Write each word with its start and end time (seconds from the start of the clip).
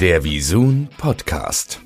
Der 0.00 0.22
Visun 0.22 0.86
Podcast. 0.96 1.80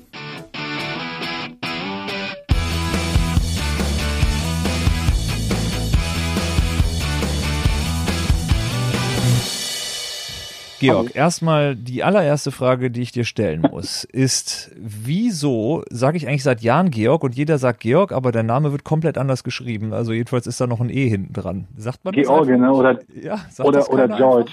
Georg, 10.79 11.15
erstmal 11.15 11.75
die 11.75 12.03
allererste 12.03 12.51
Frage, 12.51 12.91
die 12.91 13.01
ich 13.01 13.11
dir 13.11 13.23
stellen 13.23 13.61
muss, 13.71 14.03
ist, 14.03 14.69
wieso 14.75 15.83
sage 15.89 16.17
ich 16.17 16.27
eigentlich 16.27 16.43
seit 16.43 16.61
Jahren 16.61 16.91
Georg 16.91 17.23
und 17.23 17.33
jeder 17.33 17.57
sagt 17.57 17.79
Georg, 17.79 18.11
aber 18.11 18.31
der 18.31 18.43
Name 18.43 18.71
wird 18.71 18.83
komplett 18.83 19.17
anders 19.17 19.43
geschrieben. 19.43 19.91
Also 19.91 20.13
jedenfalls 20.13 20.45
ist 20.45 20.61
da 20.61 20.67
noch 20.67 20.81
ein 20.81 20.89
E 20.89 21.09
hinten 21.09 21.33
dran. 21.33 21.67
Sagt 21.77 22.05
man 22.05 22.13
George, 22.13 22.51
das 22.51 22.59
ne? 22.59 22.71
Oder, 22.71 22.99
ja, 23.19 23.37
sagt 23.49 23.67
oder, 23.67 23.79
das 23.79 23.89
oder 23.89 24.07
George. 24.07 24.51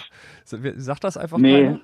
Einfach? 0.50 0.72
Sagt 0.78 1.04
das 1.04 1.18
einfach 1.18 1.36
Nee, 1.36 1.64
keiner? 1.64 1.80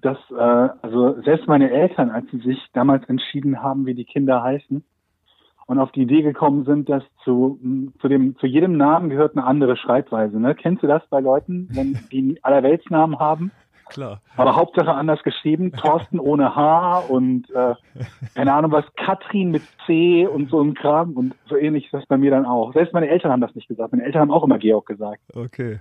Das, 0.00 0.18
äh, 0.30 0.68
also 0.82 1.20
selbst 1.22 1.48
meine 1.48 1.70
Eltern, 1.70 2.10
als 2.10 2.30
sie 2.30 2.38
sich 2.38 2.58
damals 2.72 3.08
entschieden 3.08 3.62
haben, 3.62 3.86
wie 3.86 3.94
die 3.94 4.04
Kinder 4.04 4.42
heißen 4.42 4.82
und 5.66 5.78
auf 5.78 5.92
die 5.92 6.02
Idee 6.02 6.22
gekommen 6.22 6.64
sind, 6.64 6.88
dass 6.88 7.04
zu, 7.24 7.58
zu 8.00 8.08
dem, 8.08 8.36
zu 8.38 8.46
jedem 8.46 8.76
Namen 8.76 9.10
gehört 9.10 9.36
eine 9.36 9.46
andere 9.46 9.76
Schreibweise, 9.76 10.38
ne? 10.40 10.54
Kennst 10.54 10.82
du 10.82 10.86
das 10.86 11.02
bei 11.08 11.20
Leuten, 11.20 11.68
wenn 11.72 11.98
die 12.10 12.42
Allerweltsnamen 12.42 13.18
haben? 13.18 13.52
Klar. 13.92 14.20
Aber 14.36 14.56
Hauptsache 14.56 14.92
anders 14.92 15.22
geschrieben, 15.22 15.72
Thorsten 15.72 16.18
ohne 16.18 16.54
H 16.56 16.98
und 17.00 17.48
äh, 17.50 17.74
keine 18.34 18.52
Ahnung 18.54 18.72
was, 18.72 18.84
Katrin 18.96 19.50
mit 19.50 19.62
C 19.86 20.26
und 20.26 20.48
so 20.50 20.60
ein 20.62 20.74
Kram 20.74 21.12
und 21.12 21.34
so 21.48 21.56
ähnlich 21.56 21.84
ist 21.86 21.92
das 21.94 22.06
bei 22.06 22.16
mir 22.16 22.30
dann 22.30 22.46
auch. 22.46 22.72
Selbst 22.72 22.94
meine 22.94 23.08
Eltern 23.08 23.30
haben 23.32 23.40
das 23.40 23.54
nicht 23.54 23.68
gesagt. 23.68 23.92
Meine 23.92 24.04
Eltern 24.04 24.22
haben 24.22 24.30
auch 24.30 24.44
immer 24.44 24.58
Georg 24.58 24.86
gesagt. 24.86 25.20
Okay. 25.34 25.80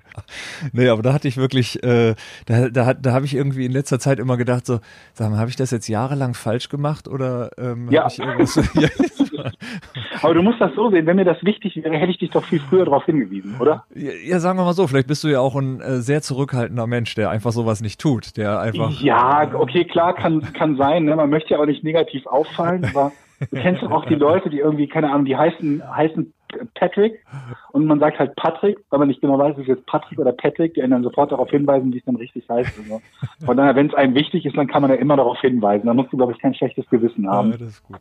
Nee, 0.73 0.89
aber 0.89 1.01
da 1.01 1.13
hatte 1.13 1.27
ich 1.27 1.37
wirklich, 1.37 1.81
äh, 1.83 2.15
da, 2.45 2.69
da, 2.69 2.93
da 2.93 3.11
habe 3.13 3.25
ich 3.25 3.35
irgendwie 3.35 3.65
in 3.65 3.71
letzter 3.71 3.99
Zeit 3.99 4.19
immer 4.19 4.37
gedacht, 4.37 4.65
so, 4.65 4.79
sag 5.13 5.29
mal, 5.31 5.39
habe 5.39 5.49
ich 5.49 5.55
das 5.55 5.71
jetzt 5.71 5.87
jahrelang 5.87 6.33
falsch 6.33 6.69
gemacht 6.69 7.07
oder 7.07 7.51
ähm, 7.57 7.89
Ja. 7.89 8.01
habe 8.03 8.11
ich 8.11 8.19
irgendwas. 8.19 8.55
Aber 10.21 10.33
du 10.33 10.41
musst 10.41 10.61
das 10.61 10.73
so 10.75 10.89
sehen, 10.89 11.05
wenn 11.05 11.15
mir 11.15 11.25
das 11.25 11.43
wichtig 11.43 11.75
wäre, 11.75 11.95
hätte 11.95 12.11
ich 12.11 12.17
dich 12.17 12.29
doch 12.29 12.43
viel 12.43 12.59
früher 12.59 12.85
darauf 12.85 13.05
hingewiesen, 13.05 13.55
oder? 13.59 13.85
ja, 13.95 14.39
sagen 14.39 14.57
wir 14.57 14.65
mal 14.65 14.73
so, 14.73 14.87
vielleicht 14.87 15.07
bist 15.07 15.23
du 15.23 15.27
ja 15.27 15.39
auch 15.39 15.55
ein 15.55 15.81
äh, 15.81 16.01
sehr 16.01 16.21
zurückhaltender 16.21 16.87
Mensch, 16.87 17.15
der 17.15 17.29
einfach 17.29 17.51
sowas 17.51 17.81
nicht 17.81 17.99
tut, 17.99 18.37
der 18.37 18.59
einfach. 18.59 19.01
Ja, 19.01 19.51
okay, 19.53 19.85
klar, 19.85 20.13
kann, 20.13 20.53
kann 20.53 20.77
sein. 20.77 21.05
Ne? 21.05 21.15
Man 21.15 21.29
möchte 21.29 21.51
ja 21.51 21.59
auch 21.59 21.65
nicht 21.65 21.83
negativ 21.83 22.25
auffallen, 22.27 22.85
aber 22.93 23.11
du 23.39 23.59
kennst 23.59 23.81
doch 23.83 23.91
auch 23.91 24.05
die 24.05 24.15
Leute, 24.21 24.49
die 24.49 24.59
irgendwie, 24.59 24.87
keine 24.87 25.11
Ahnung, 25.11 25.25
die 25.25 25.35
heißen, 25.35 25.83
heißen 25.95 26.33
Patrick 26.75 27.23
und 27.71 27.85
man 27.85 27.99
sagt 27.99 28.19
halt 28.19 28.35
Patrick, 28.35 28.77
weil 28.89 28.99
man 28.99 29.07
nicht 29.07 29.21
genau 29.21 29.37
weiß, 29.39 29.55
ist 29.57 29.61
es 29.63 29.67
jetzt 29.67 29.85
Patrick 29.85 30.19
oder 30.19 30.31
Patrick, 30.31 30.73
die 30.73 30.81
einen 30.81 30.91
dann 30.91 31.03
sofort 31.03 31.31
darauf 31.31 31.49
hinweisen, 31.49 31.93
wie 31.93 31.97
es 31.99 32.05
dann 32.05 32.15
richtig 32.15 32.47
heißt. 32.49 32.77
Und 32.79 32.87
so. 32.87 33.01
Von 33.45 33.57
daher, 33.57 33.75
wenn 33.75 33.87
es 33.87 33.93
einem 33.93 34.15
wichtig 34.15 34.45
ist, 34.45 34.55
dann 34.57 34.67
kann 34.67 34.81
man 34.81 34.91
ja 34.91 34.97
immer 34.97 35.15
darauf 35.17 35.39
hinweisen. 35.41 35.85
Da 35.87 35.93
musst 35.93 36.11
du, 36.13 36.17
glaube 36.17 36.33
ich, 36.33 36.39
kein 36.39 36.53
schlechtes 36.53 36.85
Gewissen 36.89 37.29
haben. 37.29 37.51
Ja, 37.51 37.57
das 37.57 37.67
ist 37.69 37.83
gut. 37.83 37.99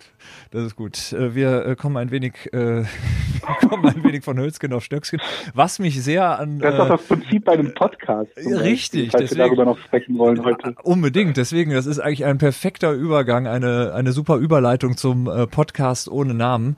Das 0.51 0.62
ist 0.65 0.77
gut. 0.77 1.12
Äh, 1.12 1.34
Wir 1.34 1.67
äh, 1.67 1.77
kommen 1.77 1.97
ein 1.97 2.11
wenig, 2.11 2.34
äh, 2.53 2.84
kommen 3.69 3.87
ein 3.87 4.05
wenig 4.05 4.25
von 4.25 4.39
Hölzgen 4.39 4.73
auf 4.73 4.84
Stöckskin. 4.84 5.21
Was 5.55 5.78
mich 5.78 6.03
sehr 6.03 6.39
an 6.39 6.59
Das 6.59 6.73
ist 6.75 6.78
doch 6.78 6.87
äh, 6.87 6.91
das 6.91 7.06
Prinzip 7.09 7.45
bei 7.45 7.53
einem 7.53 7.75
Podcast. 7.75 8.31
zum 8.34 8.53
Beispiel, 8.53 8.56
Richtig, 8.71 9.11
Falls 9.11 9.23
wir 9.23 9.28
deswegen- 9.28 9.41
darüber 9.56 9.65
noch 9.65 9.78
sprechen 9.78 10.19
wollen 10.19 10.45
heute. 10.45 10.75
Unbedingt, 10.83 11.37
deswegen, 11.37 11.73
das 11.73 11.87
ist 11.87 11.98
eigentlich 11.98 12.25
ein 12.25 12.39
perfekter 12.39 12.93
Übergang, 12.93 13.47
eine, 13.47 13.93
eine 13.95 14.12
super 14.12 14.37
Überleitung 14.37 14.97
zum 14.97 15.28
Podcast 15.51 16.11
ohne 16.11 16.34
Namen. 16.34 16.77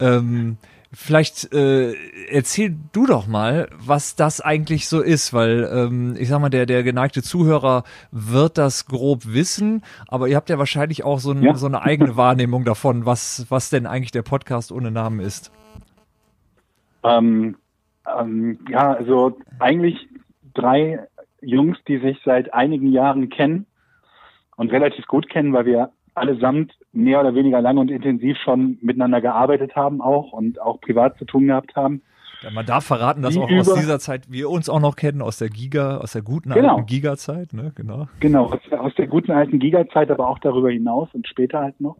Ähm, 0.00 0.56
vielleicht 0.92 1.52
äh, 1.54 1.94
erzähl 2.28 2.76
du 2.92 3.06
doch 3.06 3.26
mal, 3.26 3.68
was 3.78 4.14
das 4.14 4.40
eigentlich 4.40 4.88
so 4.88 5.00
ist, 5.00 5.32
weil 5.32 5.68
ähm, 5.72 6.16
ich 6.18 6.28
sag 6.28 6.40
mal, 6.40 6.50
der, 6.50 6.66
der 6.66 6.82
geneigte 6.82 7.22
Zuhörer 7.22 7.84
wird 8.10 8.58
das 8.58 8.86
grob 8.86 9.22
wissen, 9.26 9.82
aber 10.08 10.28
ihr 10.28 10.36
habt 10.36 10.50
ja 10.50 10.58
wahrscheinlich 10.58 11.04
auch 11.04 11.18
so, 11.18 11.32
ein, 11.32 11.42
Ja. 11.42 11.54
so 11.54 11.66
eine 11.66 11.82
eigene 11.82 12.16
Wahrnehmung 12.16 12.64
davon, 12.64 13.06
was, 13.06 13.46
was 13.48 13.70
denn 13.70 13.86
eigentlich 13.86 14.12
der 14.12 14.22
Podcast 14.22 14.70
ohne 14.70 14.90
Namen 14.90 15.20
ist. 15.20 15.50
Ähm, 17.04 17.56
ähm, 18.18 18.58
ja, 18.68 18.92
also 18.92 19.38
eigentlich 19.58 20.08
drei 20.54 21.06
Jungs, 21.40 21.78
die 21.88 21.98
sich 21.98 22.18
seit 22.24 22.52
einigen 22.52 22.92
Jahren 22.92 23.30
kennen 23.30 23.66
und 24.56 24.70
relativ 24.70 25.06
gut 25.06 25.28
kennen, 25.28 25.52
weil 25.52 25.66
wir 25.66 25.90
allesamt 26.14 26.72
mehr 26.92 27.20
oder 27.20 27.34
weniger 27.34 27.60
lang 27.60 27.78
und 27.78 27.90
intensiv 27.90 28.36
schon 28.38 28.78
miteinander 28.82 29.20
gearbeitet 29.20 29.74
haben 29.76 30.00
auch 30.00 30.32
und 30.32 30.60
auch 30.60 30.80
privat 30.80 31.16
zu 31.18 31.24
tun 31.24 31.46
gehabt 31.46 31.74
haben. 31.76 32.02
Ja, 32.42 32.50
man 32.50 32.66
darf 32.66 32.84
verraten, 32.84 33.22
dass 33.22 33.34
Die 33.34 33.40
auch 33.40 33.50
aus 33.50 33.74
dieser 33.74 33.98
Zeit 34.00 34.30
wir 34.30 34.50
uns 34.50 34.68
auch 34.68 34.80
noch 34.80 34.96
kennen, 34.96 35.22
aus 35.22 35.38
der 35.38 35.48
Giga, 35.48 35.98
aus 35.98 36.12
der 36.12 36.22
guten 36.22 36.50
Genau. 36.50 36.74
alten 36.76 36.86
Giga-Zeit, 36.86 37.52
ne, 37.52 37.72
genau. 37.76 38.08
Genau, 38.20 38.46
aus, 38.46 38.58
der- 38.70 38.80
aus 38.82 38.94
der 38.96 39.06
guten 39.06 39.30
alten 39.30 39.58
Giga-Zeit, 39.60 40.10
aber 40.10 40.28
auch 40.28 40.38
darüber 40.40 40.70
hinaus 40.70 41.08
und 41.12 41.26
später 41.28 41.60
halt 41.60 41.80
noch. 41.80 41.96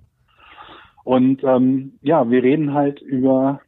Und 1.05 1.43
ähm, 1.45 1.93
ja, 2.03 2.29
wir 2.31 2.43
reden 2.43 2.75
halt 2.75 3.01
über 3.01 3.61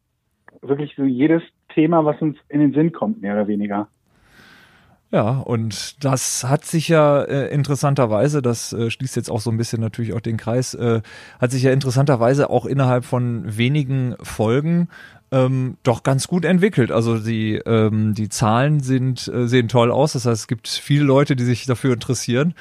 wirklich 0.63 0.95
so 0.97 1.05
jedes 1.05 1.43
Thema, 1.75 2.05
was 2.05 2.21
uns 2.21 2.37
in 2.49 2.61
den 2.61 2.73
Sinn 2.73 2.93
kommt, 2.93 3.21
mehr 3.23 3.35
oder 3.35 3.47
weniger. 3.49 3.89
Ja, 5.15 5.39
und 5.39 6.05
das 6.05 6.43
hat 6.43 6.65
sich 6.65 6.89
ja 6.89 7.23
äh, 7.23 7.47
interessanterweise, 7.55 8.43
das 8.43 8.73
äh, 8.73 8.91
schließt 8.91 9.15
jetzt 9.15 9.31
auch 9.31 9.41
so 9.41 9.49
ein 9.49 9.57
bisschen 9.57 9.81
natürlich 9.81 10.13
auch 10.13 10.21
den 10.21 10.37
Kreis, 10.37 10.75
äh, 10.75 11.03
hat 11.41 11.53
sich 11.53 11.63
ja 11.63 11.71
interessanterweise 11.71 12.51
auch 12.51 12.67
innerhalb 12.67 13.05
von 13.05 13.45
wenigen 13.57 14.17
Folgen 14.21 14.89
ähm, 15.31 15.77
doch 15.85 16.03
ganz 16.03 16.27
gut 16.27 16.45
entwickelt. 16.45 16.91
Also 16.91 17.17
die, 17.19 17.55
ähm, 17.65 18.15
die 18.15 18.29
Zahlen 18.29 18.81
sind, 18.81 19.29
äh, 19.29 19.47
sehen 19.47 19.69
toll 19.69 19.93
aus. 19.93 20.15
Das 20.15 20.27
heißt, 20.27 20.41
es 20.41 20.49
gibt 20.49 20.67
viele 20.67 21.05
Leute, 21.05 21.37
die 21.37 21.45
sich 21.45 21.65
dafür 21.65 21.93
interessieren. 21.93 22.53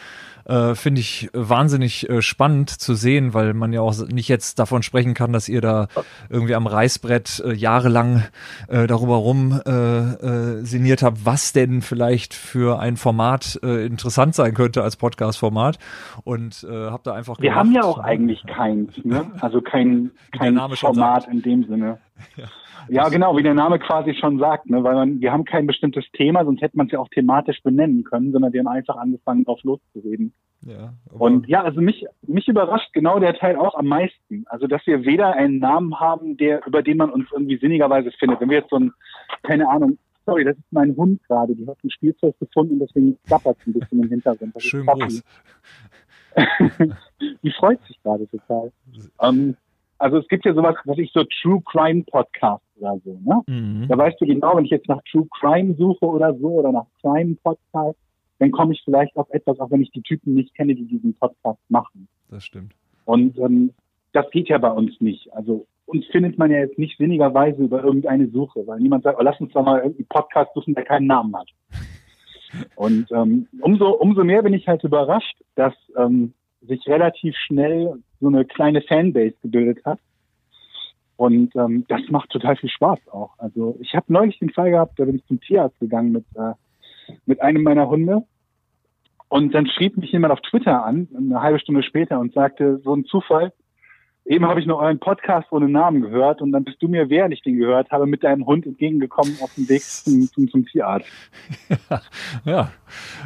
Äh, 0.46 0.76
Finde 0.76 1.00
ich 1.02 1.30
wahnsinnig 1.34 2.09
äh, 2.09 2.22
spannend 2.22 2.70
zu 2.70 2.96
sehen, 2.96 3.34
weil 3.34 3.54
man 3.54 3.72
ja 3.74 3.81
auch 3.81 3.94
nicht 4.08 4.28
jetzt 4.28 4.59
davon 4.59 4.84
sprechen 4.84 5.14
kann, 5.14 5.31
dass 5.34 5.48
ihr 5.50 5.62
da 5.62 5.88
irgendwie 6.30 6.56
am 6.56 6.68
Reißbrett 6.68 7.42
äh, 7.46 7.54
jahrelang 7.54 8.24
äh, 8.68 8.88
darüber 8.88 9.16
rum 9.16 9.62
äh, 9.66 9.70
äh, 9.72 10.66
sinniert 10.66 11.02
habt, 11.04 11.26
was 11.26 11.54
denn 11.54 11.81
vielleicht 11.81 12.34
für 12.34 12.80
ein 12.80 12.98
Format 12.98 13.59
äh, 13.64 13.86
interessant 13.86 14.36
sein 14.36 14.54
könnte 14.54 14.84
als 14.84 14.98
Podcast-Format 14.98 15.80
und 16.24 16.66
äh, 16.70 16.90
habt 16.90 17.08
da 17.08 17.14
einfach 17.14 17.38
Wir 17.40 17.50
gemacht. 17.50 17.60
haben 17.60 17.72
ja 17.74 17.84
auch 17.84 18.00
eigentlich 18.00 18.44
keins, 18.46 18.92
ne? 19.04 19.31
Also 19.40 19.62
kein, 19.62 20.12
kein 20.38 20.58
Format 20.75 21.24
sagt. 21.24 21.34
in 21.34 21.42
dem 21.42 21.64
Sinne. 21.68 22.00
Ja. 22.35 22.46
Ja. 22.90 23.09
genau, 23.09 23.38
wie 23.38 23.44
der 23.44 23.53
Name 23.53 23.79
quasi 23.79 24.13
schon 24.13 24.40
sagt, 24.40 24.69
ne? 24.69 24.84
Weil 24.84 24.96
man, 24.96 25.22
wir 25.22 25.31
haben 25.31 25.46
kein 25.46 25.68
bestimmtes 25.68 26.06
Thema, 26.13 26.44
sonst 26.44 26.62
hätte 26.62 26.78
man 26.78 26.88
es 26.88 26.91
ja 26.91 27.00
auch 27.00 27.09
thematisch 27.09 27.62
benennen 27.63 28.03
können, 28.03 28.31
sondern 28.31 28.51
wir 28.53 28.59
haben 28.59 28.68
einfach 28.68 28.97
angefangen, 28.97 29.46
drauf 29.46 29.62
loszureden. 29.63 30.34
Ja, 30.66 30.94
Und 31.09 31.47
ja, 31.47 31.63
also 31.63 31.81
mich, 31.81 32.06
mich 32.22 32.47
überrascht 32.47 32.94
genau 32.94 33.19
der 33.19 33.35
Teil 33.35 33.57
auch 33.57 33.75
am 33.75 33.88
meisten. 33.88 34.46
Also, 34.47 34.68
dass 34.68 34.85
wir 34.85 35.06
weder 35.06 35.34
einen 35.34 35.59
Namen 35.59 36.00
haben, 36.00 36.38
der, 36.38 36.66
über 36.66 36.81
den 36.81 36.97
man 36.97 37.09
uns 37.09 37.28
irgendwie 37.31 37.57
sinnigerweise 37.57 38.12
findet. 38.12 38.40
Wenn 38.40 38.50
wir 38.50 38.59
jetzt 38.59 38.69
so 38.69 38.78
ein, 38.78 38.94
keine 39.44 39.68
Ahnung, 39.69 39.97
sorry, 40.25 40.45
das 40.45 40.57
ist 40.57 40.72
mein 40.72 40.95
Hund 40.95 41.22
gerade, 41.28 41.56
die 41.56 41.68
hat 41.68 41.78
ein 41.84 41.91
Spielzeug 41.91 42.38
gefunden 42.40 42.74
und 42.74 42.80
deswegen 42.80 43.18
klappert 43.25 43.57
es 43.59 43.68
ein 43.68 43.74
bisschen 43.74 44.03
im 44.03 44.09
Hintergrund. 44.09 44.56
Das 44.56 44.63
schön 44.63 44.85
groß. 44.85 45.24
die 47.44 47.51
freut 47.51 47.81
sich 47.85 48.01
gerade 48.01 48.28
total. 48.28 48.72
Ähm, 49.22 49.56
also 50.03 50.18
es 50.18 50.28
gibt 50.28 50.44
ja 50.44 50.53
sowas, 50.53 50.75
was 50.84 50.97
ich 50.97 51.14
so 51.14 51.24
True 51.41 51.62
Crime 51.66 52.03
Podcast 52.03 52.62
oder 52.75 53.00
so, 53.06 53.18
ne? 53.24 53.41
Mhm. 53.47 53.88
Da 53.88 53.97
weißt 53.97 54.19
du 54.19 54.25
genau, 54.25 54.58
wenn 54.58 54.66
ich 54.66 54.72
jetzt 54.72 54.90
nach 54.90 55.02
True 55.09 55.25
Crime 55.40 55.75
suche 55.75 56.06
oder 56.06 56.36
so 56.36 56.50
oder 56.50 56.74
nach 56.74 56.88
Crime 57.00 57.38
Podcast, 57.41 57.97
dann 58.40 58.52
komme 58.52 58.74
ich 58.74 58.81
vielleicht 58.84 59.16
auf 59.16 59.30
etwas, 59.30 59.58
auch 59.62 59.72
wenn 59.72 59.81
ich 59.81 59.92
die 59.92 60.02
Typen 60.02 60.34
nicht 60.34 60.53
kenne, 60.56 60.75
die 60.75 60.86
diesen 60.86 61.13
Podcast 61.13 61.62
machen. 61.69 62.09
Das 62.30 62.44
stimmt. 62.44 62.74
Und 63.06 63.38
ähm, 63.38 63.74
das 64.12 64.30
geht 64.31 64.50
ja 64.50 64.58
bei 64.58 64.72
uns 64.72 65.00
nicht. 65.00 65.31
Also 65.34 65.68
uns 65.86 66.06
findet 66.08 66.38
man 66.38 66.52
ja 66.52 66.59
jetzt 66.59 66.78
nicht 66.78 66.97
sinnigerweise 66.97 67.63
über 67.63 67.81
irgendeine 67.81 68.28
Suche, 68.28 68.68
weil 68.68 68.81
niemand 68.81 69.06
sagt, 69.06 69.18
oh, 69.18 69.24
lass 69.24 69.40
uns 69.40 69.53
doch 69.53 69.63
mal 69.63 69.78
irgendeinen 69.78 70.08
Podcast 70.08 70.53
suchen, 70.53 70.75
der 70.75 70.84
keinen 70.84 71.08
Namen 71.08 71.34
hat. 71.34 71.47
Und 72.75 73.09
ähm, 73.13 73.47
umso, 73.62 73.92
umso 73.92 74.25
mehr 74.25 74.44
bin 74.44 74.53
ich 74.53 74.68
halt 74.68 74.84
überrascht, 74.84 75.42
dass 75.56 75.74
ähm, 75.95 76.33
sich 76.62 76.86
relativ 76.88 77.36
schnell 77.38 78.04
so 78.24 78.30
eine 78.30 78.46
kleine 78.46 78.81
Fanbase 78.81 79.36
gebildet 79.42 79.84
hat. 79.86 80.00
Und 81.18 81.56
ähm, 81.56 81.86
das 81.90 82.02
macht 82.10 82.30
total 82.30 82.56
viel 82.56 82.70
Spaß 82.70 83.00
auch. 83.12 83.38
Also 83.38 83.78
ich 83.80 83.94
habe 83.94 84.12
neulich 84.12 84.40
den 84.40 84.50
Fall 84.50 84.72
gehabt, 84.72 84.98
da 84.98 85.06
bin 85.06 85.18
ich 85.18 85.25
zum 85.25 85.40
Tierarzt 85.40 85.80
gegangen 85.80 86.12
mit, 86.12 86.25
äh, 86.36 86.54
mit 87.25 87.42
einem 87.42 87.64
meiner 87.64 87.88
Hunde. 87.88 88.24
Und 89.30 89.54
dann 89.54 89.68
schrieb 89.68 89.98
mich 89.98 90.12
jemand 90.12 90.31
auf 90.31 90.42
Twitter 90.42 90.86
an, 90.86 91.08
eine 91.16 91.42
halbe 91.42 91.60
Stunde 91.60 91.84
später, 91.84 92.20
und 92.20 92.34
sagte, 92.34 92.80
so 92.84 92.96
ein 92.96 93.06
Zufall, 93.06 93.52
Eben 94.25 94.46
habe 94.48 94.62
ich 94.62 94.66
noch 94.66 94.80
euren 94.80 95.00
Podcast 95.00 95.52
ohne 95.52 95.68
Namen 95.68 96.02
gehört 96.02 96.42
und 96.42 96.54
dann 96.54 96.64
bist 96.64 96.81
du 96.81 96.88
mir, 96.88 97.10
während 97.10 97.34
ich 97.34 97.42
den 97.42 97.58
gehört 97.58 97.92
habe, 97.92 98.06
mit 98.06 98.24
deinem 98.24 98.46
Hund 98.46 98.66
entgegengekommen 98.66 99.36
auf 99.42 99.54
dem 99.56 99.68
Weg 99.68 99.81
zum, 99.81 100.22
zum, 100.31 100.50
zum 100.50 100.66
Tierarzt. 100.66 101.08
ja, 102.46 102.72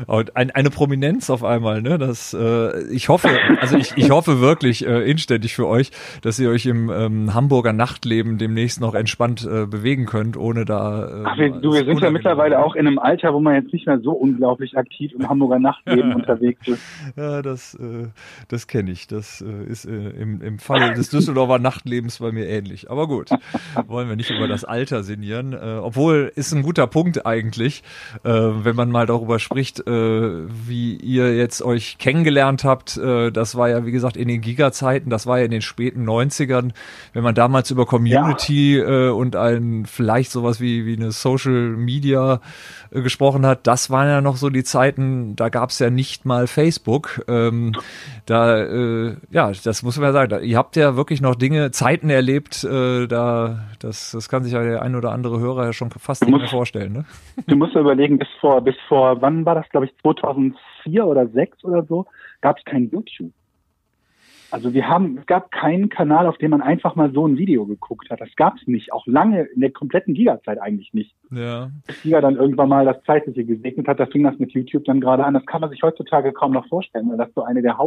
und 0.07 0.35
ein, 0.35 0.49
eine 0.51 0.71
Prominenz 0.71 1.29
auf 1.29 1.43
einmal, 1.43 1.83
ne? 1.83 1.99
Das, 1.99 2.33
äh, 2.33 2.91
ich 2.91 3.09
hoffe, 3.09 3.29
also 3.61 3.77
ich, 3.77 3.95
ich 3.95 4.09
hoffe 4.09 4.41
wirklich 4.41 4.87
äh, 4.87 5.09
inständig 5.09 5.55
für 5.55 5.67
euch, 5.67 5.91
dass 6.23 6.39
ihr 6.39 6.49
euch 6.49 6.65
im 6.65 6.89
ähm, 6.89 7.33
Hamburger 7.35 7.73
Nachtleben 7.73 8.39
demnächst 8.39 8.81
noch 8.81 8.95
entspannt 8.95 9.45
äh, 9.45 9.67
bewegen 9.67 10.07
könnt, 10.07 10.35
ohne 10.35 10.65
da. 10.65 11.07
Äh, 11.07 11.23
Ach, 11.25 11.37
wir, 11.37 11.49
du, 11.51 11.73
wir 11.73 11.85
sind 11.85 12.01
ja 12.01 12.09
mittlerweile 12.09 12.63
auch 12.63 12.73
in 12.75 12.87
einem 12.87 12.97
Alter, 12.97 13.35
wo 13.35 13.39
man 13.39 13.53
jetzt 13.53 13.71
nicht 13.71 13.85
mehr 13.85 13.99
so 13.99 14.13
unglaublich 14.13 14.75
aktiv 14.75 15.11
im 15.13 15.29
Hamburger 15.29 15.59
Nachtleben 15.59 16.13
unterwegs 16.15 16.67
ist. 16.67 16.81
Ja, 17.15 17.43
das, 17.43 17.75
äh, 17.75 18.07
das 18.47 18.67
kenne 18.67 18.89
ich. 18.91 19.05
Das 19.05 19.41
äh, 19.41 19.63
ist 19.65 19.85
äh, 19.85 19.91
im, 19.91 20.41
im 20.41 20.57
Falle 20.87 20.97
des 20.97 21.09
Düsseldorfer 21.09 21.59
Nachtlebens 21.59 22.19
bei 22.19 22.31
mir 22.31 22.47
ähnlich. 22.47 22.89
Aber 22.89 23.07
gut, 23.07 23.29
wollen 23.87 24.09
wir 24.09 24.15
nicht 24.15 24.29
über 24.29 24.47
das 24.47 24.63
Alter 24.63 25.03
sinnieren. 25.03 25.53
Äh, 25.53 25.79
obwohl 25.81 26.31
ist 26.35 26.53
ein 26.53 26.63
guter 26.63 26.87
Punkt 26.87 27.25
eigentlich, 27.25 27.83
äh, 28.23 28.29
wenn 28.29 28.75
man 28.75 28.89
mal 28.91 29.05
darüber 29.05 29.39
spricht, 29.39 29.85
äh, 29.87 29.91
wie 29.91 30.95
ihr 30.95 31.35
jetzt 31.35 31.61
euch 31.61 31.97
kennengelernt 31.97 32.63
habt. 32.63 32.97
Äh, 32.97 33.31
das 33.31 33.55
war 33.55 33.69
ja, 33.69 33.85
wie 33.85 33.91
gesagt, 33.91 34.17
in 34.17 34.27
den 34.27 34.41
Giga-Zeiten, 34.41 35.09
das 35.09 35.27
war 35.27 35.39
ja 35.39 35.45
in 35.45 35.51
den 35.51 35.61
späten 35.61 36.07
90ern. 36.07 36.71
Wenn 37.13 37.23
man 37.23 37.35
damals 37.35 37.71
über 37.71 37.85
Community 37.85 38.77
ja. 38.77 39.07
äh, 39.07 39.09
und 39.09 39.35
ein 39.35 39.85
vielleicht 39.85 40.31
sowas 40.31 40.59
wie, 40.59 40.85
wie 40.85 40.95
eine 40.95 41.11
Social 41.11 41.51
Media 41.51 42.41
äh, 42.91 43.01
gesprochen 43.01 43.45
hat, 43.45 43.67
das 43.67 43.89
waren 43.89 44.07
ja 44.07 44.21
noch 44.21 44.37
so 44.37 44.49
die 44.49 44.63
Zeiten, 44.63 45.35
da 45.35 45.49
gab 45.49 45.69
es 45.69 45.79
ja 45.79 45.89
nicht 45.89 46.25
mal 46.25 46.47
Facebook. 46.47 47.23
Ähm, 47.27 47.73
da, 48.25 48.57
äh, 48.57 49.15
ja, 49.31 49.51
das 49.63 49.83
muss 49.83 49.97
man 49.97 50.07
ja 50.07 50.13
sagen. 50.13 50.29
Da, 50.29 50.39
ihr 50.39 50.57
habt 50.57 50.76
ja 50.77 50.95
wirklich 50.95 51.21
noch 51.21 51.35
Dinge, 51.35 51.71
Zeiten 51.71 52.09
erlebt, 52.09 52.63
äh, 52.63 53.07
da, 53.07 53.59
das, 53.79 54.11
das 54.11 54.29
kann 54.29 54.43
sich 54.43 54.53
ja 54.53 54.63
der 54.63 54.81
ein 54.81 54.95
oder 54.95 55.11
andere 55.11 55.39
Hörer 55.39 55.65
ja 55.65 55.73
schon 55.73 55.91
fast 55.91 56.25
nicht 56.25 56.37
mehr 56.37 56.47
vorstellen. 56.47 56.93
Ne? 56.93 57.05
Du 57.47 57.55
musst 57.55 57.73
ja 57.73 57.81
überlegen, 57.81 58.17
bis 58.17 58.29
vor, 58.39 58.61
bis 58.61 58.75
vor, 58.87 59.21
wann 59.21 59.45
war 59.45 59.55
das, 59.55 59.67
glaube 59.69 59.87
ich, 59.87 59.97
2004 60.01 61.05
oder 61.05 61.23
2006 61.23 61.63
oder 61.63 61.83
so, 61.83 62.05
gab 62.41 62.57
es 62.57 62.65
kein 62.65 62.89
YouTube. 62.89 63.31
Also 64.49 64.73
wir 64.73 64.87
haben, 64.87 65.17
es 65.17 65.25
gab 65.25 65.51
keinen 65.51 65.89
Kanal, 65.89 66.25
auf 66.25 66.37
dem 66.37 66.51
man 66.51 66.61
einfach 66.61 66.95
mal 66.95 67.11
so 67.11 67.27
ein 67.27 67.37
Video 67.37 67.65
geguckt 67.65 68.09
hat. 68.09 68.21
Das 68.21 68.33
gab 68.37 68.55
es 68.55 68.65
nicht, 68.65 68.93
auch 68.93 69.05
lange 69.05 69.43
in 69.43 69.59
der 69.59 69.71
kompletten 69.71 70.13
Giga-Zeit 70.13 70.61
eigentlich 70.61 70.93
nicht. 70.93 71.13
Ja. 71.31 71.69
Bis 71.85 72.01
Giga 72.01 72.21
dann 72.21 72.37
irgendwann 72.37 72.69
mal 72.69 72.85
das 72.85 73.03
Zeitliche 73.03 73.43
gesegnet 73.43 73.87
hat, 73.87 73.99
da 73.99 74.05
fing 74.05 74.23
das 74.23 74.39
mit 74.39 74.51
YouTube 74.51 74.85
dann 74.85 75.01
gerade 75.01 75.25
an. 75.25 75.33
Das 75.33 75.45
kann 75.45 75.61
man 75.61 75.69
sich 75.69 75.83
heutzutage 75.83 76.31
kaum 76.31 76.53
noch 76.53 76.67
vorstellen, 76.67 77.09
weil 77.09 77.17
das 77.17 77.33
so 77.35 77.43
eine 77.43 77.61
der 77.61 77.77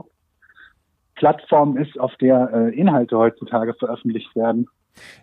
Hauptplattformen 1.21 1.77
ist, 1.77 1.99
auf 1.99 2.15
der 2.17 2.51
äh, 2.53 2.75
Inhalte 2.75 3.17
heutzutage 3.17 3.75
veröffentlicht 3.75 4.35
werden. 4.35 4.69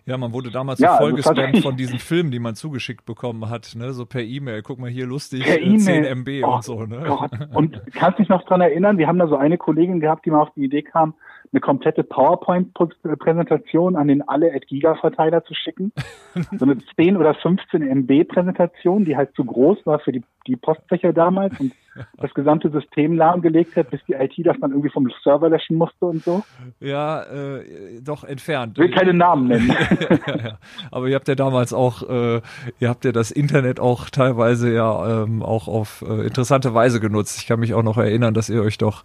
Ja, 0.06 0.16
man 0.16 0.32
wurde 0.32 0.50
damals 0.50 0.80
ja, 0.80 0.92
so 0.92 1.04
vollgespammt 1.04 1.38
also 1.38 1.60
von 1.60 1.76
diesen 1.76 1.98
Filmen, 1.98 2.30
die 2.30 2.38
man 2.38 2.54
zugeschickt 2.54 3.04
bekommen 3.04 3.50
hat, 3.50 3.74
ne? 3.76 3.92
so 3.92 4.06
per 4.06 4.22
E-Mail. 4.22 4.62
Guck 4.62 4.78
mal 4.78 4.88
hier 4.88 5.06
lustig, 5.06 5.44
per 5.44 5.60
äh, 5.60 5.76
10 5.76 6.04
MB 6.04 6.42
oh, 6.42 6.54
und 6.54 6.64
so. 6.64 6.84
Ne? 6.84 7.02
Gott. 7.06 7.30
Und 7.54 7.80
kannst 7.92 8.18
dich 8.18 8.28
noch 8.28 8.44
dran 8.44 8.60
erinnern, 8.60 8.96
wir 8.96 9.06
haben 9.06 9.18
da 9.18 9.28
so 9.28 9.36
eine 9.36 9.58
Kollegin 9.58 10.00
gehabt, 10.00 10.24
die 10.24 10.30
mal 10.30 10.40
auf 10.40 10.52
die 10.56 10.64
Idee 10.64 10.82
kam, 10.82 11.14
eine 11.52 11.60
komplette 11.60 12.02
PowerPoint-Präsentation 12.02 13.96
an 13.96 14.08
den 14.08 14.26
alle 14.26 14.54
at 14.54 14.66
Giga-Verteiler 14.66 15.44
zu 15.44 15.54
schicken. 15.54 15.92
so 16.58 16.64
eine 16.64 16.78
10 16.96 17.16
oder 17.16 17.34
15 17.34 17.82
MB-Präsentation, 17.82 19.04
die 19.04 19.16
halt 19.16 19.34
zu 19.34 19.44
groß 19.44 19.84
war 19.84 19.98
für 19.98 20.12
die, 20.12 20.22
die 20.48 20.56
Postfächer 20.56 21.12
damals 21.12 21.58
und 21.60 21.72
das 22.16 22.32
gesamte 22.34 22.70
System 22.70 23.16
lahmgelegt 23.16 23.76
hat, 23.76 23.90
bis 23.90 24.00
die 24.06 24.14
IT 24.14 24.34
das 24.38 24.56
dann 24.60 24.70
irgendwie 24.70 24.90
vom 24.90 25.10
Server 25.22 25.48
löschen 25.48 25.76
musste 25.76 26.06
und 26.06 26.22
so. 26.22 26.42
Ja, 26.80 27.22
äh, 27.22 28.00
doch 28.02 28.24
entfernt. 28.24 28.78
Ich 28.78 28.84
will 28.84 28.90
keine 28.90 29.14
Namen 29.14 29.48
nennen. 29.48 29.68
ja, 30.26 30.36
ja. 30.36 30.58
Aber 30.90 31.08
ihr 31.08 31.14
habt 31.14 31.28
ja 31.28 31.34
damals 31.34 31.72
auch, 31.72 32.08
äh, 32.08 32.40
ihr 32.78 32.88
habt 32.88 33.04
ja 33.04 33.12
das 33.12 33.30
Internet 33.30 33.80
auch 33.80 34.10
teilweise 34.10 34.72
ja 34.72 35.24
ähm, 35.24 35.42
auch 35.42 35.68
auf 35.68 36.04
äh, 36.08 36.26
interessante 36.26 36.74
Weise 36.74 37.00
genutzt. 37.00 37.38
Ich 37.38 37.46
kann 37.46 37.60
mich 37.60 37.74
auch 37.74 37.82
noch 37.82 37.98
erinnern, 37.98 38.34
dass 38.34 38.48
ihr 38.48 38.62
euch 38.62 38.78
doch 38.78 39.04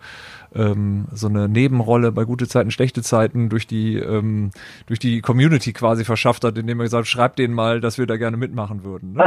ähm, 0.56 1.06
so 1.12 1.28
eine 1.28 1.48
Nebenrolle 1.50 2.12
bei 2.12 2.24
gute 2.26 2.48
Zeiten, 2.48 2.72
schlechte 2.72 3.02
Zeiten 3.02 3.50
durch 3.50 3.68
die 3.68 3.98
ähm, 3.98 4.52
durch 4.88 5.00
die 5.00 5.22
Community 5.22 5.74
quasi 5.74 6.06
verschafft 6.06 6.44
hat, 6.44 6.58
indem 6.58 6.80
er 6.80 6.84
gesagt, 6.84 7.08
schreibt 7.08 7.40
denen 7.40 7.54
mal, 7.54 7.82
dass 7.82 7.98
wir 7.98 8.08
da 8.08 8.18
gerne 8.18 8.38
mitmachen 8.38 8.84
würden. 8.84 9.14
Ne? 9.14 9.26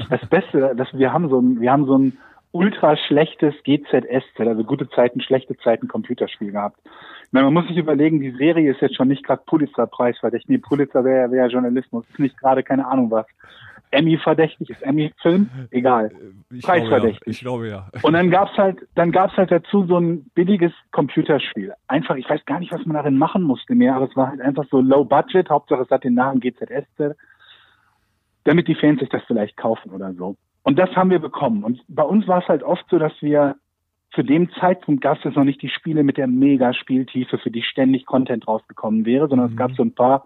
das 0.10 0.26
Beste, 0.28 0.74
dass 0.76 0.88
wir 0.92 1.12
haben 1.12 1.28
so 1.28 1.40
ein, 1.40 1.60
wir 1.60 1.72
haben 1.72 1.86
so 1.86 1.98
ein 1.98 2.18
ultra 2.52 2.96
schlechtes 2.96 3.54
GZSZ, 3.64 4.40
also 4.40 4.62
gute 4.64 4.88
Zeiten, 4.90 5.20
schlechte 5.20 5.56
Zeiten 5.56 5.88
Computerspiel 5.88 6.52
gehabt. 6.52 6.78
meine, 7.30 7.46
man 7.46 7.54
muss 7.54 7.68
sich 7.68 7.78
überlegen, 7.78 8.20
die 8.20 8.32
Serie 8.32 8.70
ist 8.70 8.80
jetzt 8.80 8.96
schon 8.96 9.08
nicht 9.08 9.24
gerade 9.24 9.42
Pulitzer-Preis 9.46 10.18
verdächtig. 10.18 10.50
Nee, 10.50 10.58
Pulitzer 10.58 11.04
wäre 11.04 11.30
wär 11.30 11.48
Journalismus, 11.48 12.04
ist 12.10 12.18
nicht 12.18 12.38
gerade 12.38 12.62
keine 12.62 12.86
Ahnung 12.86 13.10
was. 13.10 13.26
Emmy 13.92 14.18
verdächtig, 14.18 14.70
ist 14.70 14.82
Emmy 14.82 15.12
Film? 15.20 15.50
Egal. 15.70 16.06
Äh, 16.06 16.56
ich 16.56 16.64
Preisverdächtig. 16.64 17.40
Glaube, 17.40 17.68
ja. 17.68 17.86
Ich 17.90 17.92
glaube 17.92 18.00
ja. 18.00 18.06
Und 18.08 18.14
dann 18.14 18.30
gab's 18.30 18.56
halt, 18.56 18.78
dann 18.94 19.12
gab's 19.12 19.36
halt 19.36 19.50
dazu 19.50 19.84
so 19.86 19.98
ein 19.98 20.24
billiges 20.34 20.72
Computerspiel. 20.90 21.74
Einfach, 21.88 22.16
ich 22.16 22.28
weiß 22.28 22.44
gar 22.46 22.58
nicht, 22.58 22.72
was 22.72 22.84
man 22.86 22.96
darin 22.96 23.18
machen 23.18 23.42
musste 23.42 23.74
mehr, 23.74 23.94
aber 23.94 24.08
es 24.08 24.16
war 24.16 24.30
halt 24.30 24.40
einfach 24.40 24.64
so 24.70 24.80
low 24.80 25.04
budget, 25.04 25.50
Hauptsache 25.50 25.82
es 25.82 25.90
hat 25.90 26.04
den 26.04 26.14
Namen 26.14 26.40
GZSZ, 26.40 27.16
damit 28.44 28.66
die 28.66 28.74
Fans 28.74 29.00
sich 29.00 29.10
das 29.10 29.22
vielleicht 29.26 29.56
kaufen 29.56 29.90
oder 29.90 30.12
so. 30.14 30.36
Und 30.62 30.78
das 30.78 30.90
haben 30.96 31.10
wir 31.10 31.18
bekommen. 31.18 31.62
Und 31.62 31.82
bei 31.88 32.02
uns 32.02 32.26
war 32.26 32.40
es 32.42 32.48
halt 32.48 32.62
oft 32.62 32.84
so, 32.88 32.98
dass 32.98 33.12
wir 33.20 33.56
zu 34.14 34.22
dem 34.22 34.50
Zeitpunkt 34.60 35.02
gab 35.02 35.24
es 35.24 35.34
noch 35.34 35.44
nicht 35.44 35.62
die 35.62 35.70
Spiele 35.70 36.02
mit 36.02 36.16
der 36.16 36.26
Mega-Spieltiefe, 36.26 37.38
für 37.38 37.50
die 37.50 37.62
ständig 37.62 38.06
Content 38.06 38.46
rausgekommen 38.46 39.04
wäre, 39.04 39.28
sondern 39.28 39.48
mhm. 39.48 39.52
es 39.52 39.58
gab 39.58 39.70
mhm. 39.70 39.74
so 39.74 39.82
ein 39.82 39.94
paar 39.94 40.24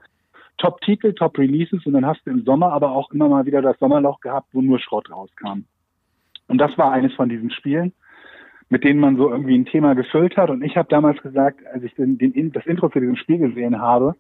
Top-Titel, 0.59 1.13
Top-Releases 1.13 1.85
und 1.87 1.93
dann 1.93 2.07
hast 2.07 2.25
du 2.25 2.31
im 2.31 2.45
Sommer 2.45 2.73
aber 2.73 2.91
auch 2.91 3.11
immer 3.11 3.29
mal 3.29 3.47
wieder 3.47 3.63
das 3.63 3.79
Sommerloch 3.79 4.21
gehabt, 4.21 4.49
wo 4.53 4.63
nur 4.63 4.79
Schrott 4.79 5.11
rauskam. 5.11 5.65
Und 6.49 6.59
das 6.59 6.77
war 6.79 6.93
eines 6.93 7.13
von 7.15 7.29
diesen 7.29 7.51
Spielen, 7.51 7.93
mit 8.69 8.85
denen 8.85 9.01
man 9.01 9.17
so 9.17 9.31
irgendwie 9.31 9.57
ein 9.57 9.67
Thema 9.67 9.95
gefüllt 9.95 10.37
hat. 10.37 10.51
Und 10.51 10.63
ich 10.63 10.77
habe 10.77 10.89
damals 10.89 11.21
gesagt, 11.23 11.61
als 11.73 11.83
ich 11.83 11.95
den, 11.95 12.19
den, 12.19 12.53
das 12.53 12.67
Intro 12.67 12.89
für 12.89 13.01
diesem 13.01 13.17
Spiel 13.17 13.39
gesehen 13.39 13.81
habe, 13.81 14.15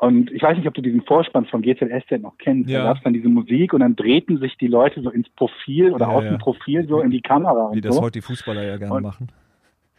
und 0.00 0.30
ich 0.30 0.42
weiß 0.42 0.56
nicht, 0.56 0.68
ob 0.68 0.74
du 0.74 0.80
diesen 0.80 1.02
Vorspann 1.02 1.46
von 1.46 1.60
GZSZ 1.60 2.22
noch 2.22 2.38
kennst. 2.38 2.70
Ja. 2.70 2.78
Da 2.78 2.84
gab 2.84 2.98
es 2.98 3.02
dann 3.02 3.14
diese 3.14 3.28
Musik 3.28 3.72
und 3.72 3.80
dann 3.80 3.96
drehten 3.96 4.38
sich 4.38 4.56
die 4.56 4.68
Leute 4.68 5.02
so 5.02 5.10
ins 5.10 5.28
Profil 5.30 5.92
oder 5.92 6.06
ja, 6.06 6.12
aus 6.12 6.22
dem 6.22 6.38
Profil 6.38 6.86
so 6.86 7.00
in 7.00 7.10
die 7.10 7.20
Kamera. 7.20 7.72
Wie 7.72 7.80
das 7.80 7.96
so. 7.96 8.02
heute 8.02 8.20
die 8.20 8.22
Fußballer 8.22 8.62
ja 8.62 8.76
gerne 8.76 8.94
und, 8.94 9.02
machen. 9.02 9.28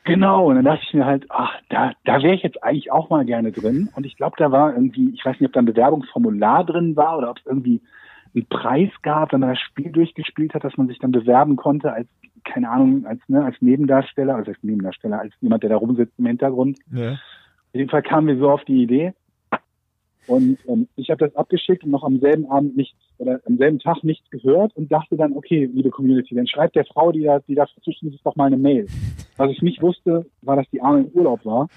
Genau, 0.09 0.49
und 0.49 0.55
dann 0.55 0.65
dachte 0.65 0.83
ich 0.87 0.93
mir 0.93 1.05
halt, 1.05 1.25
ach, 1.29 1.53
da, 1.69 1.93
da 2.05 2.21
wäre 2.21 2.35
ich 2.35 2.43
jetzt 2.43 2.63
eigentlich 2.63 2.91
auch 2.91 3.09
mal 3.09 3.25
gerne 3.25 3.51
drin. 3.51 3.89
Und 3.95 4.05
ich 4.05 4.17
glaube, 4.17 4.35
da 4.37 4.51
war 4.51 4.73
irgendwie, 4.73 5.11
ich 5.13 5.25
weiß 5.25 5.39
nicht, 5.39 5.47
ob 5.47 5.53
da 5.53 5.59
ein 5.59 5.65
Bewerbungsformular 5.65 6.65
drin 6.65 6.95
war 6.95 7.17
oder 7.17 7.29
ob 7.31 7.37
es 7.37 7.45
irgendwie 7.45 7.81
einen 8.35 8.45
Preis 8.47 8.89
gab, 9.01 9.33
wenn 9.33 9.39
man 9.39 9.49
das 9.49 9.59
Spiel 9.59 9.91
durchgespielt 9.91 10.53
hat, 10.53 10.63
dass 10.63 10.77
man 10.77 10.87
sich 10.87 10.99
dann 10.99 11.11
bewerben 11.11 11.55
konnte 11.55 11.91
als, 11.91 12.07
keine 12.43 12.69
Ahnung, 12.69 13.05
als, 13.05 13.21
ne, 13.27 13.43
als 13.43 13.61
Nebendarsteller, 13.61 14.35
also 14.35 14.51
als 14.51 14.63
Nebendarsteller, 14.63 15.19
als 15.19 15.33
jemand, 15.41 15.63
der 15.63 15.71
da 15.71 15.77
rumsitzt 15.77 16.17
im 16.17 16.25
Hintergrund. 16.25 16.79
Ja. 16.91 17.13
Auf 17.13 17.75
jeden 17.75 17.89
Fall 17.89 18.01
kamen 18.01 18.27
wir 18.27 18.37
so 18.37 18.49
auf 18.49 18.63
die 18.65 18.83
Idee. 18.83 19.13
Und 20.29 20.59
ähm, 20.67 20.87
ich 20.95 21.09
habe 21.09 21.25
das 21.25 21.35
abgeschickt 21.35 21.83
und 21.83 21.89
noch 21.89 22.03
am 22.03 22.19
selben 22.19 22.45
Abend 22.51 22.77
nichts 22.77 22.95
oder 23.17 23.39
am 23.47 23.57
selben 23.57 23.79
Tag 23.79 24.03
nichts 24.03 24.29
gehört 24.29 24.75
und 24.77 24.91
dachte 24.91 25.17
dann, 25.17 25.35
okay, 25.35 25.65
liebe 25.73 25.89
Community, 25.89 26.35
dann 26.35 26.45
schreibt 26.45 26.75
der 26.75 26.85
Frau, 26.85 27.11
die 27.11 27.23
da, 27.23 27.39
die 27.39 27.55
da 27.55 27.65
zuständig 27.81 28.17
ist, 28.17 28.25
doch 28.25 28.35
mal 28.35 28.45
eine 28.45 28.57
Mail. 28.57 28.85
Was 29.37 29.49
ich 29.49 29.63
nicht 29.63 29.81
wusste, 29.81 30.27
war, 30.43 30.55
dass 30.55 30.69
die 30.69 30.81
Arme 30.81 30.99
im 30.99 31.07
Urlaub 31.07 31.43
war 31.45 31.67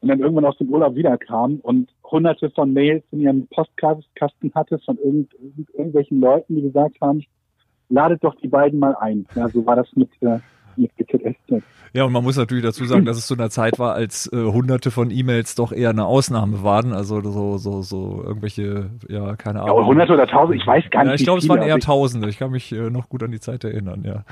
und 0.00 0.08
dann 0.08 0.20
irgendwann 0.20 0.46
aus 0.46 0.56
dem 0.56 0.70
Urlaub 0.70 0.94
wiederkam 0.94 1.56
und 1.56 1.90
hunderte 2.02 2.48
von 2.48 2.72
Mails 2.72 3.04
in 3.10 3.20
ihrem 3.20 3.46
Postkasten 3.48 4.54
hatte 4.54 4.78
von 4.78 4.96
irgend, 4.96 5.34
irgendwelchen 5.74 6.18
Leuten, 6.18 6.56
die 6.56 6.62
gesagt 6.62 6.96
haben, 7.02 7.24
ladet 7.90 8.24
doch 8.24 8.36
die 8.36 8.48
beiden 8.48 8.78
mal 8.78 8.96
ein. 8.96 9.26
Ja, 9.34 9.48
so 9.48 9.66
war 9.66 9.76
das 9.76 9.88
mit, 9.94 10.08
äh. 10.22 10.38
Ja, 11.92 12.04
und 12.04 12.12
man 12.12 12.22
muss 12.22 12.36
natürlich 12.36 12.62
dazu 12.62 12.84
sagen, 12.84 13.06
dass 13.06 13.16
es 13.16 13.26
zu 13.26 13.34
einer 13.34 13.48
Zeit 13.48 13.78
war, 13.78 13.94
als 13.94 14.30
äh, 14.30 14.36
hunderte 14.36 14.90
von 14.90 15.10
E-Mails 15.10 15.54
doch 15.54 15.72
eher 15.72 15.90
eine 15.90 16.04
Ausnahme 16.04 16.62
waren. 16.62 16.92
Also 16.92 17.22
so, 17.22 17.56
so, 17.56 17.80
so 17.80 18.22
irgendwelche, 18.22 18.90
ja, 19.08 19.34
keine 19.36 19.62
Ahnung. 19.62 19.78
Ja, 19.78 19.86
hunderte 19.86 20.12
oder 20.12 20.26
tausend, 20.26 20.60
ich 20.60 20.66
weiß 20.66 20.84
gar 20.90 21.04
nicht. 21.04 21.08
Ja, 21.08 21.14
ich 21.14 21.24
glaube, 21.24 21.38
es 21.38 21.48
waren 21.48 21.62
eher 21.62 21.78
Tausende. 21.78 22.28
Ich 22.28 22.38
kann 22.38 22.50
mich 22.50 22.70
äh, 22.72 22.90
noch 22.90 23.08
gut 23.08 23.22
an 23.22 23.30
die 23.30 23.40
Zeit 23.40 23.64
erinnern, 23.64 24.04
ja. 24.04 24.24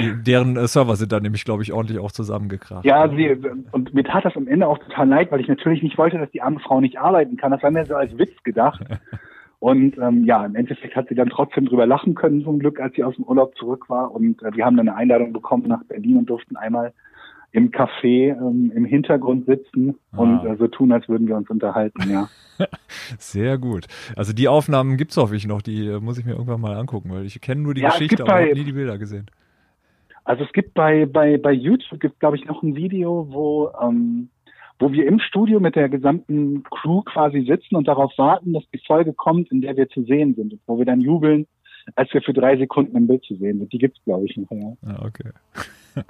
Die, 0.00 0.22
deren 0.22 0.56
äh, 0.56 0.66
Server 0.66 0.96
sind 0.96 1.12
da 1.12 1.20
nämlich, 1.20 1.44
glaube 1.44 1.62
ich, 1.62 1.72
ordentlich 1.72 1.98
auch 1.98 2.12
zusammengekracht. 2.12 2.86
Ja, 2.86 3.06
sie, 3.08 3.36
und 3.72 3.92
mir 3.92 4.04
tat 4.04 4.24
das 4.24 4.34
am 4.36 4.48
Ende 4.48 4.66
auch 4.66 4.78
total 4.78 5.08
leid, 5.08 5.30
weil 5.30 5.40
ich 5.40 5.48
natürlich 5.48 5.82
nicht 5.82 5.98
wollte, 5.98 6.16
dass 6.16 6.30
die 6.30 6.40
arme 6.40 6.60
Frau 6.60 6.80
nicht 6.80 6.98
arbeiten 6.98 7.36
kann. 7.36 7.50
Das 7.50 7.62
war 7.62 7.70
mir 7.70 7.84
so 7.84 7.96
als 7.96 8.16
Witz 8.16 8.42
gedacht. 8.44 8.80
Und 9.60 9.98
ähm, 9.98 10.24
ja, 10.24 10.44
im 10.44 10.56
Endeffekt 10.56 10.96
hat 10.96 11.08
sie 11.08 11.14
dann 11.14 11.28
trotzdem 11.28 11.66
drüber 11.66 11.86
lachen 11.86 12.14
können, 12.14 12.42
zum 12.42 12.58
Glück, 12.58 12.80
als 12.80 12.94
sie 12.94 13.04
aus 13.04 13.14
dem 13.16 13.24
Urlaub 13.24 13.54
zurück 13.56 13.90
war. 13.90 14.10
Und 14.10 14.42
äh, 14.42 14.56
wir 14.56 14.64
haben 14.64 14.76
dann 14.76 14.88
eine 14.88 14.96
Einladung 14.96 15.34
bekommen 15.34 15.68
nach 15.68 15.84
Berlin 15.84 16.16
und 16.16 16.30
durften 16.30 16.56
einmal 16.56 16.94
im 17.52 17.70
Café 17.70 18.30
ähm, 18.30 18.72
im 18.74 18.84
Hintergrund 18.84 19.46
sitzen 19.46 19.98
ah. 20.12 20.18
und 20.18 20.46
äh, 20.46 20.56
so 20.56 20.68
tun, 20.68 20.92
als 20.92 21.08
würden 21.08 21.26
wir 21.26 21.36
uns 21.36 21.50
unterhalten, 21.50 22.10
ja. 22.10 22.28
Sehr 23.18 23.58
gut. 23.58 23.86
Also 24.16 24.32
die 24.32 24.48
Aufnahmen 24.48 24.96
gibt's 24.96 25.16
hoffentlich 25.16 25.46
noch, 25.46 25.60
die 25.62 25.88
äh, 25.88 26.00
muss 26.00 26.18
ich 26.18 26.24
mir 26.24 26.32
irgendwann 26.32 26.60
mal 26.60 26.76
angucken, 26.76 27.10
weil 27.10 27.24
ich 27.24 27.40
kenne 27.40 27.60
nur 27.62 27.74
die 27.74 27.82
ja, 27.82 27.90
Geschichte, 27.90 28.22
aber 28.22 28.34
habe 28.34 28.54
nie 28.54 28.64
die 28.64 28.72
Bilder 28.72 28.98
gesehen. 28.98 29.26
Also 30.24 30.44
es 30.44 30.52
gibt 30.52 30.74
bei, 30.74 31.06
bei, 31.06 31.38
bei 31.38 31.52
YouTube 31.52 31.98
gibt 31.98 32.20
glaube 32.20 32.36
ich 32.36 32.44
noch 32.46 32.62
ein 32.62 32.76
Video, 32.76 33.26
wo 33.30 33.70
ähm, 33.82 34.28
wo 34.80 34.90
wir 34.92 35.06
im 35.06 35.20
Studio 35.20 35.60
mit 35.60 35.76
der 35.76 35.88
gesamten 35.88 36.64
Crew 36.64 37.02
quasi 37.02 37.42
sitzen 37.46 37.76
und 37.76 37.86
darauf 37.86 38.12
warten, 38.18 38.52
dass 38.54 38.64
die 38.74 38.80
Folge 38.86 39.12
kommt, 39.12 39.52
in 39.52 39.60
der 39.60 39.76
wir 39.76 39.88
zu 39.88 40.02
sehen 40.04 40.34
sind, 40.34 40.58
wo 40.66 40.78
wir 40.78 40.86
dann 40.86 41.00
jubeln, 41.00 41.46
als 41.96 42.12
wir 42.12 42.22
für 42.22 42.32
drei 42.32 42.56
Sekunden 42.56 42.96
im 42.96 43.06
Bild 43.06 43.22
zu 43.24 43.36
sehen 43.36 43.58
sind. 43.58 43.72
Die 43.72 43.78
gibt's, 43.78 44.00
glaube 44.04 44.26
ich, 44.26 44.36
noch. 44.36 44.50
Ja. 44.50 44.72
Ah, 44.86 45.06
okay. 45.06 45.30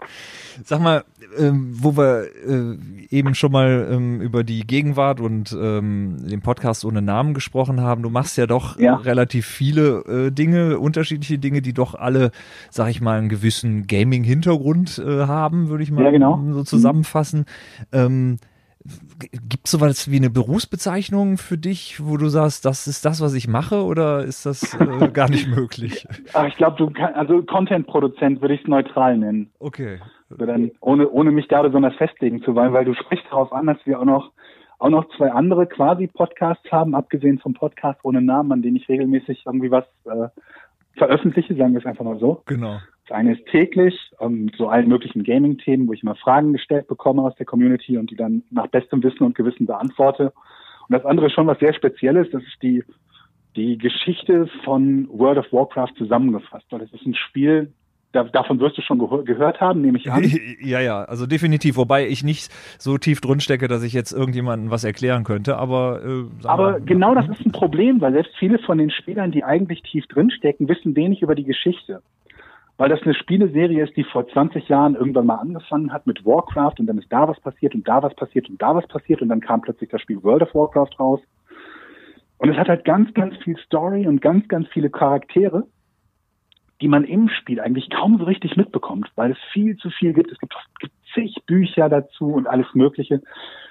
Sag 0.65 0.81
mal, 0.83 1.05
ähm, 1.39 1.71
wo 1.73 1.97
wir 1.97 2.25
äh, 2.47 2.77
eben 3.17 3.35
schon 3.35 3.51
mal 3.53 3.89
ähm, 3.91 4.21
über 4.21 4.45
die 4.45 4.67
Gegenwart 4.67 5.21
und 5.21 5.57
ähm, 5.59 6.17
den 6.29 6.43
Podcast 6.43 6.85
ohne 6.85 7.01
Namen 7.01 7.33
gesprochen 7.33 7.81
haben, 7.81 8.03
du 8.03 8.11
machst 8.11 8.37
ja 8.37 8.47
doch 8.47 8.79
Ja. 8.79 8.97
relativ 8.97 9.47
viele 9.47 10.05
äh, 10.07 10.31
Dinge, 10.33 10.79
unterschiedliche 10.79 11.39
Dinge, 11.39 11.63
die 11.63 11.73
doch 11.73 11.95
alle, 11.95 12.31
sag 12.69 12.91
ich 12.91 13.01
mal, 13.01 13.19
einen 13.19 13.31
gewissen 13.31 13.87
Gaming-Hintergrund 13.87 14.99
äh, 14.99 15.21
haben, 15.27 15.71
würde 15.71 15.83
ich 15.83 15.91
mal 15.91 16.05
Ja, 16.05 16.11
genau. 16.11 16.43
so 16.51 16.63
zusammenfassen. 16.63 17.47
Ähm, 17.91 18.37
Gibt 18.83 19.67
es 19.67 19.73
sowas 19.73 20.11
wie 20.11 20.17
eine 20.17 20.31
Berufsbezeichnung 20.31 21.37
für 21.37 21.59
dich, 21.59 22.01
wo 22.03 22.17
du 22.17 22.29
sagst, 22.29 22.65
das 22.65 22.87
ist 22.87 23.05
das, 23.05 23.21
was 23.21 23.35
ich 23.35 23.47
mache, 23.47 23.85
oder 23.85 24.25
ist 24.25 24.47
das 24.47 24.75
äh, 24.75 25.09
gar 25.13 25.29
nicht 25.29 25.49
möglich? 25.49 26.07
Ich 26.49 26.57
glaube, 26.57 26.77
du 26.79 26.91
kann, 26.91 27.13
also 27.15 27.43
Content-Produzent 27.43 28.41
würde 28.41 28.55
ich 28.55 28.63
es 28.63 28.69
neutral 28.69 29.19
nennen. 29.19 29.51
Okay. 29.59 30.01
Also 30.31 30.47
dann, 30.47 30.71
ohne, 30.81 31.11
ohne 31.11 31.31
mich 31.31 31.47
da 31.49 31.61
besonders 31.61 31.95
festlegen 31.97 32.43
zu 32.43 32.55
wollen, 32.55 32.73
weil 32.73 32.87
du 32.87 32.95
sprichst 32.95 33.27
darauf 33.31 33.53
an, 33.53 33.67
dass 33.67 33.79
wir 33.85 34.01
auch 34.01 34.05
noch, 34.05 34.33
auch 34.79 34.89
noch 34.89 35.05
zwei 35.17 35.31
andere 35.31 35.67
quasi 35.67 36.07
Podcasts 36.07 36.71
haben, 36.73 36.95
abgesehen 36.95 37.39
vom 37.39 37.53
Podcast 37.53 38.01
ohne 38.03 38.23
Namen, 38.23 38.53
an 38.53 38.63
denen 38.63 38.77
ich 38.77 38.89
regelmäßig 38.89 39.43
irgendwie 39.45 39.71
was 39.71 39.85
äh, 40.07 40.29
veröffentliche, 40.97 41.55
sagen 41.55 41.73
wir 41.73 41.81
es 41.81 41.87
einfach 41.87 42.05
mal 42.05 42.19
so. 42.19 42.43
Genau. 42.47 42.79
Das 43.11 43.19
eine 43.19 43.33
ist 43.33 43.45
täglich, 43.47 44.13
ähm, 44.21 44.53
so 44.57 44.69
allen 44.69 44.89
möglichen 44.89 45.25
Gaming-Themen, 45.25 45.89
wo 45.89 45.93
ich 45.93 46.05
immer 46.05 46.15
Fragen 46.15 46.53
gestellt 46.53 46.87
bekomme 46.87 47.23
aus 47.23 47.35
der 47.35 47.47
Community 47.47 47.99
und 47.99 48.09
die 48.09 48.15
dann 48.15 48.45
nach 48.51 48.69
bestem 48.69 49.03
Wissen 49.03 49.25
und 49.25 49.35
Gewissen 49.35 49.67
beantworte. 49.67 50.33
Und 50.89 50.95
das 50.97 51.05
andere 51.05 51.27
ist 51.27 51.33
schon 51.33 51.49
was 51.49 51.59
sehr 51.59 51.75
Spezielles, 51.75 52.29
das 52.31 52.43
ist 52.45 52.63
die, 52.63 52.85
die 53.57 53.79
Geschichte 53.79 54.49
von 54.65 55.09
World 55.11 55.39
of 55.39 55.53
Warcraft 55.53 55.95
zusammengefasst. 55.99 56.67
Weil 56.71 56.79
das 56.79 56.93
ist 56.93 57.05
ein 57.05 57.17
Spiel, 57.17 57.73
da, 58.13 58.23
davon 58.23 58.61
wirst 58.61 58.79
du 58.79 58.83
schon 58.83 59.01
gehör 59.01 59.25
gehört 59.25 59.61
haben, 59.61 59.81
nehme 59.81 59.99
ich 59.99 60.09
an. 60.09 60.23
Ja, 60.63 60.81
ja, 60.81 61.03
also 61.03 61.27
definitiv. 61.27 61.77
Wobei 61.77 62.07
ich 62.07 62.23
nicht 62.23 62.53
so 62.79 62.97
tief 62.97 63.21
drin 63.21 63.41
stecke, 63.41 63.67
dass 63.67 63.83
ich 63.83 63.93
jetzt 63.93 64.13
irgendjemandem 64.13 64.71
was 64.71 64.85
erklären 64.85 65.25
könnte, 65.25 65.57
aber. 65.57 66.01
Äh, 66.05 66.47
Aber 66.47 66.73
mal, 66.73 66.81
genau 66.83 67.17
das 67.17 67.29
ist 67.29 67.45
ein 67.45 67.51
Problem, 67.51 68.01
weil 68.01 68.13
selbst 68.13 68.37
viele 68.39 68.61
von 68.61 68.79
den 68.79 68.91
Spielern, 68.91 69.33
die 69.33 69.43
eigentlich 69.43 69.83
tief 69.83 70.07
drinstecken, 70.07 70.69
wissen 70.69 70.95
wenig 70.95 71.23
über 71.23 71.35
die 71.35 71.45
Geschichte. 71.45 72.03
Weil 72.81 72.89
das 72.89 73.03
eine 73.03 73.13
Spieleserie 73.13 73.85
ist, 73.85 73.95
die 73.95 74.05
vor 74.05 74.27
20 74.27 74.71
Jahren 74.71 74.95
irgendwann 74.95 75.27
mal 75.27 75.35
angefangen 75.35 75.93
hat 75.93 76.07
mit 76.07 76.25
Warcraft 76.25 76.77
und 76.79 76.87
dann 76.87 76.97
ist 76.97 77.13
da 77.13 77.29
was 77.29 77.39
passiert 77.39 77.75
und 77.75 77.87
da 77.87 78.03
was 78.03 78.15
passiert 78.15 78.49
und 78.49 78.63
da 78.63 78.75
was 78.75 78.87
passiert 78.87 79.21
und 79.21 79.29
dann 79.29 79.43
kam 79.43 79.61
plötzlich 79.61 79.91
das 79.91 80.01
Spiel 80.01 80.23
World 80.23 80.41
of 80.41 80.55
Warcraft 80.55 80.99
raus. 80.99 81.21
Und 82.39 82.49
es 82.49 82.57
hat 82.57 82.71
halt 82.71 82.87
ganz, 82.87 83.13
ganz 83.13 83.37
viel 83.45 83.59
Story 83.59 84.07
und 84.07 84.23
ganz, 84.23 84.49
ganz 84.49 84.67
viele 84.69 84.89
Charaktere, 84.89 85.65
die 86.81 86.89
man 86.89 87.05
im 87.05 87.29
Spiel 87.29 87.61
eigentlich 87.61 87.91
kaum 87.91 88.17
so 88.17 88.25
richtig 88.25 88.57
mitbekommt, 88.57 89.13
weil 89.15 89.33
es 89.33 89.39
viel 89.53 89.77
zu 89.77 89.91
viel 89.91 90.15
gibt. 90.15 90.33
Es 90.33 90.39
gibt, 90.39 90.55
zig 91.13 91.37
Bücher 91.45 91.91
dazu 91.91 92.33
und 92.33 92.47
alles 92.47 92.69
Mögliche. 92.73 93.21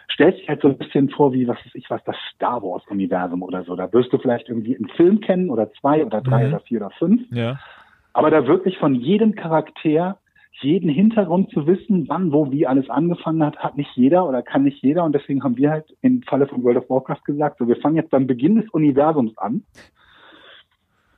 Stellt 0.07 0.37
sich 0.37 0.47
halt 0.47 0.61
so 0.61 0.67
ein 0.67 0.77
bisschen 0.77 1.09
vor, 1.09 1.33
wie, 1.33 1.47
was 1.47 1.57
weiß 1.57 1.73
ich 1.73 1.89
was, 1.89 2.03
das 2.03 2.15
Star 2.35 2.61
Wars 2.61 2.83
Universum 2.87 3.41
oder 3.41 3.63
so. 3.63 3.75
Da 3.75 3.91
wirst 3.91 4.13
du 4.13 4.19
vielleicht 4.19 4.49
irgendwie 4.49 4.75
einen 4.75 4.89
Film 4.89 5.19
kennen 5.19 5.49
oder 5.49 5.71
zwei 5.81 6.05
oder 6.05 6.21
drei 6.21 6.43
Mhm. 6.45 6.53
oder 6.53 6.59
vier 6.59 6.81
oder 6.81 6.91
fünf. 6.91 7.23
Ja. 7.31 7.57
Aber 8.19 8.31
da 8.31 8.45
wirklich 8.47 8.77
von 8.79 8.95
jedem 8.95 9.33
Charakter, 9.33 10.17
jeden 10.61 10.89
Hintergrund 10.89 11.51
zu 11.51 11.65
wissen, 11.65 12.09
wann, 12.09 12.33
wo, 12.33 12.51
wie 12.51 12.67
alles 12.67 12.89
angefangen 12.89 13.41
hat, 13.41 13.55
hat 13.59 13.77
nicht 13.77 13.95
jeder 13.95 14.27
oder 14.27 14.41
kann 14.41 14.65
nicht 14.65 14.83
jeder. 14.83 15.05
Und 15.05 15.15
deswegen 15.15 15.41
haben 15.41 15.55
wir 15.55 15.69
halt 15.69 15.95
im 16.01 16.21
Falle 16.23 16.45
von 16.45 16.61
World 16.61 16.79
of 16.79 16.89
Warcraft 16.89 17.23
gesagt, 17.23 17.59
so 17.59 17.69
wir 17.69 17.77
fangen 17.77 17.95
jetzt 17.95 18.09
beim 18.09 18.27
Beginn 18.27 18.55
des 18.55 18.69
Universums 18.71 19.37
an 19.37 19.63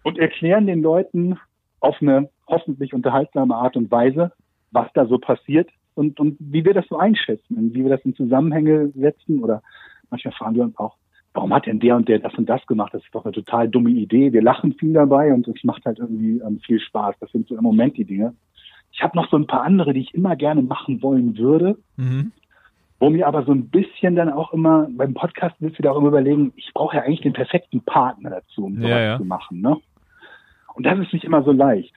und 0.03 0.19
erklären 0.19 0.67
den 0.67 0.83
Leuten 0.83 1.39
auf 1.79 1.99
eine 2.01 2.29
hoffentlich 2.47 2.93
unterhaltsame 2.93 3.55
Art 3.55 3.75
und 3.75 3.89
Weise, 3.89 4.31
was 4.69 4.87
da 4.93 5.07
so 5.07 5.17
passiert 5.17 5.71
und, 5.95 6.19
und 6.19 6.37
wie 6.39 6.63
wir 6.65 6.75
das 6.75 6.85
so 6.87 6.99
einschätzen 6.99 7.57
und 7.57 7.73
wie 7.73 7.81
wir 7.81 7.89
das 7.89 8.05
in 8.05 8.13
Zusammenhänge 8.13 8.89
setzen 8.89 9.43
oder 9.43 9.63
manchmal 10.11 10.35
fragen 10.35 10.55
wir 10.55 10.63
uns 10.65 10.77
auch, 10.77 10.97
warum 11.33 11.53
hat 11.53 11.65
denn 11.65 11.79
der 11.79 11.95
und 11.95 12.07
der 12.09 12.19
das 12.19 12.33
und 12.35 12.47
das 12.49 12.65
gemacht? 12.67 12.93
Das 12.93 13.03
ist 13.03 13.13
doch 13.15 13.25
eine 13.25 13.33
total 13.33 13.69
dumme 13.69 13.89
Idee. 13.91 14.33
Wir 14.33 14.41
lachen 14.41 14.73
viel 14.73 14.93
dabei 14.93 15.33
und 15.33 15.47
es 15.47 15.63
macht 15.63 15.85
halt 15.85 15.99
irgendwie 15.99 16.39
ähm, 16.45 16.59
viel 16.59 16.79
Spaß. 16.79 17.15
Das 17.19 17.31
sind 17.31 17.47
so 17.47 17.55
im 17.55 17.63
Moment 17.63 17.97
die 17.97 18.05
Dinge. 18.05 18.33
Ich 18.91 19.01
habe 19.01 19.15
noch 19.17 19.29
so 19.29 19.37
ein 19.37 19.47
paar 19.47 19.63
andere, 19.63 19.93
die 19.93 20.01
ich 20.01 20.13
immer 20.13 20.35
gerne 20.35 20.61
machen 20.61 21.01
wollen 21.01 21.37
würde, 21.37 21.77
Mhm. 21.95 22.31
wo 22.99 23.09
mir 23.09 23.25
aber 23.27 23.43
so 23.45 23.51
ein 23.53 23.69
bisschen 23.69 24.15
dann 24.15 24.29
auch 24.31 24.51
immer, 24.53 24.87
beim 24.91 25.13
Podcast 25.13 25.55
willst 25.59 25.79
du 25.79 25.83
dir 25.83 25.91
auch 25.91 25.97
immer 25.97 26.09
überlegen, 26.09 26.51
ich 26.57 26.71
brauche 26.73 26.97
ja 26.97 27.03
eigentlich 27.03 27.21
den 27.21 27.33
perfekten 27.33 27.81
Partner 27.81 28.29
dazu, 28.29 28.65
um 28.65 28.75
sowas 28.75 28.89
Ja, 28.89 28.99
ja. 28.99 29.17
zu 29.17 29.23
machen. 29.23 29.61
Ne? 29.61 29.77
Und 30.75 30.85
das 30.85 30.99
ist 30.99 31.13
nicht 31.13 31.23
immer 31.25 31.41
so 31.43 31.51
leicht, 31.51 31.93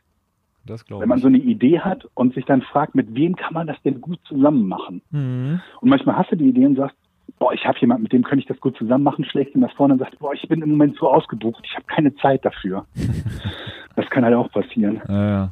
Das 0.66 0.84
wenn 0.88 1.08
man 1.08 1.18
so 1.18 1.26
eine 1.26 1.38
Idee 1.38 1.80
hat 1.80 2.08
und 2.14 2.32
sich 2.34 2.44
dann 2.44 2.62
fragt, 2.62 2.94
mit 2.94 3.14
wem 3.14 3.34
kann 3.36 3.52
man 3.54 3.66
das 3.66 3.80
denn 3.82 4.00
gut 4.00 4.18
zusammen 4.24 4.66
machen? 4.68 5.02
Mhm. 5.10 5.60
Und 5.80 5.88
manchmal 5.88 6.16
hast 6.16 6.30
du 6.32 6.36
die 6.36 6.48
Idee 6.48 6.66
und 6.66 6.76
sagst, 6.76 6.96
boah, 7.38 7.52
ich 7.52 7.64
habe 7.66 7.78
jemanden, 7.78 8.04
mit 8.04 8.12
dem 8.12 8.22
könnte 8.22 8.42
ich 8.42 8.48
das 8.48 8.60
gut 8.60 8.76
zusammen 8.76 9.04
machen, 9.04 9.24
schlägst 9.24 9.54
ihm 9.54 9.60
das 9.60 9.72
vorne 9.72 9.94
und 9.94 9.98
sagst, 9.98 10.18
boah, 10.18 10.32
ich 10.34 10.46
bin 10.48 10.62
im 10.62 10.70
Moment 10.70 10.96
so 10.98 11.10
ausgebucht, 11.10 11.62
ich 11.66 11.74
habe 11.74 11.86
keine 11.86 12.14
Zeit 12.16 12.44
dafür. 12.44 12.86
das 13.96 14.08
kann 14.10 14.24
halt 14.24 14.34
auch 14.34 14.50
passieren. 14.50 15.00
Ja, 15.08 15.28
ja. 15.28 15.50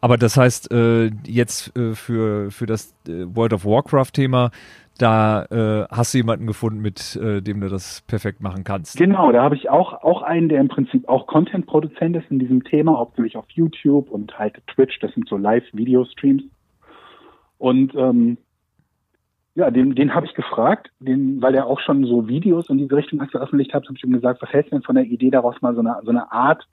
Aber 0.00 0.16
das 0.16 0.36
heißt, 0.36 0.72
äh, 0.72 1.10
jetzt 1.24 1.76
äh, 1.76 1.94
für, 1.94 2.50
für 2.50 2.66
das 2.66 2.94
äh, 3.08 3.24
World 3.34 3.52
of 3.52 3.64
Warcraft-Thema, 3.64 4.50
da 4.98 5.44
äh, 5.44 5.86
hast 5.90 6.12
du 6.12 6.18
jemanden 6.18 6.46
gefunden, 6.46 6.80
mit 6.80 7.16
äh, 7.16 7.40
dem 7.40 7.60
du 7.60 7.68
das 7.68 8.02
perfekt 8.02 8.42
machen 8.42 8.64
kannst. 8.64 8.98
Genau, 8.98 9.32
da 9.32 9.42
habe 9.42 9.56
ich 9.56 9.70
auch, 9.70 9.94
auch 10.02 10.22
einen, 10.22 10.48
der 10.48 10.60
im 10.60 10.68
Prinzip 10.68 11.08
auch 11.08 11.26
Content-Produzent 11.26 12.16
ist 12.16 12.30
in 12.30 12.38
diesem 12.38 12.64
Thema, 12.64 12.98
hauptsächlich 12.98 13.36
auf 13.36 13.46
YouTube 13.50 14.10
und 14.10 14.38
halt 14.38 14.60
Twitch, 14.66 14.98
das 15.00 15.12
sind 15.14 15.28
so 15.28 15.36
Live-Video-Streams. 15.36 16.42
Und 17.58 17.94
ähm, 17.94 18.36
ja, 19.60 19.70
den, 19.70 19.94
den 19.94 20.14
habe 20.14 20.26
ich 20.26 20.34
gefragt, 20.34 20.90
den, 21.00 21.42
weil 21.42 21.54
er 21.54 21.66
auch 21.66 21.80
schon 21.80 22.04
so 22.06 22.28
Videos 22.28 22.70
in 22.70 22.78
diese 22.78 22.96
Richtung 22.96 23.20
veröffentlicht 23.28 23.74
hat, 23.74 23.84
habe 23.84 23.96
ich 23.96 24.04
ihm 24.04 24.12
gesagt, 24.12 24.40
was 24.40 24.50
hältst 24.50 24.72
du 24.72 24.76
denn 24.76 24.82
von 24.82 24.94
der 24.94 25.04
Idee 25.04 25.30
daraus 25.30 25.60
mal 25.60 25.74
so 25.74 25.80
eine, 25.80 25.96
so 26.02 26.10
eine 26.10 26.32
Art 26.32 26.66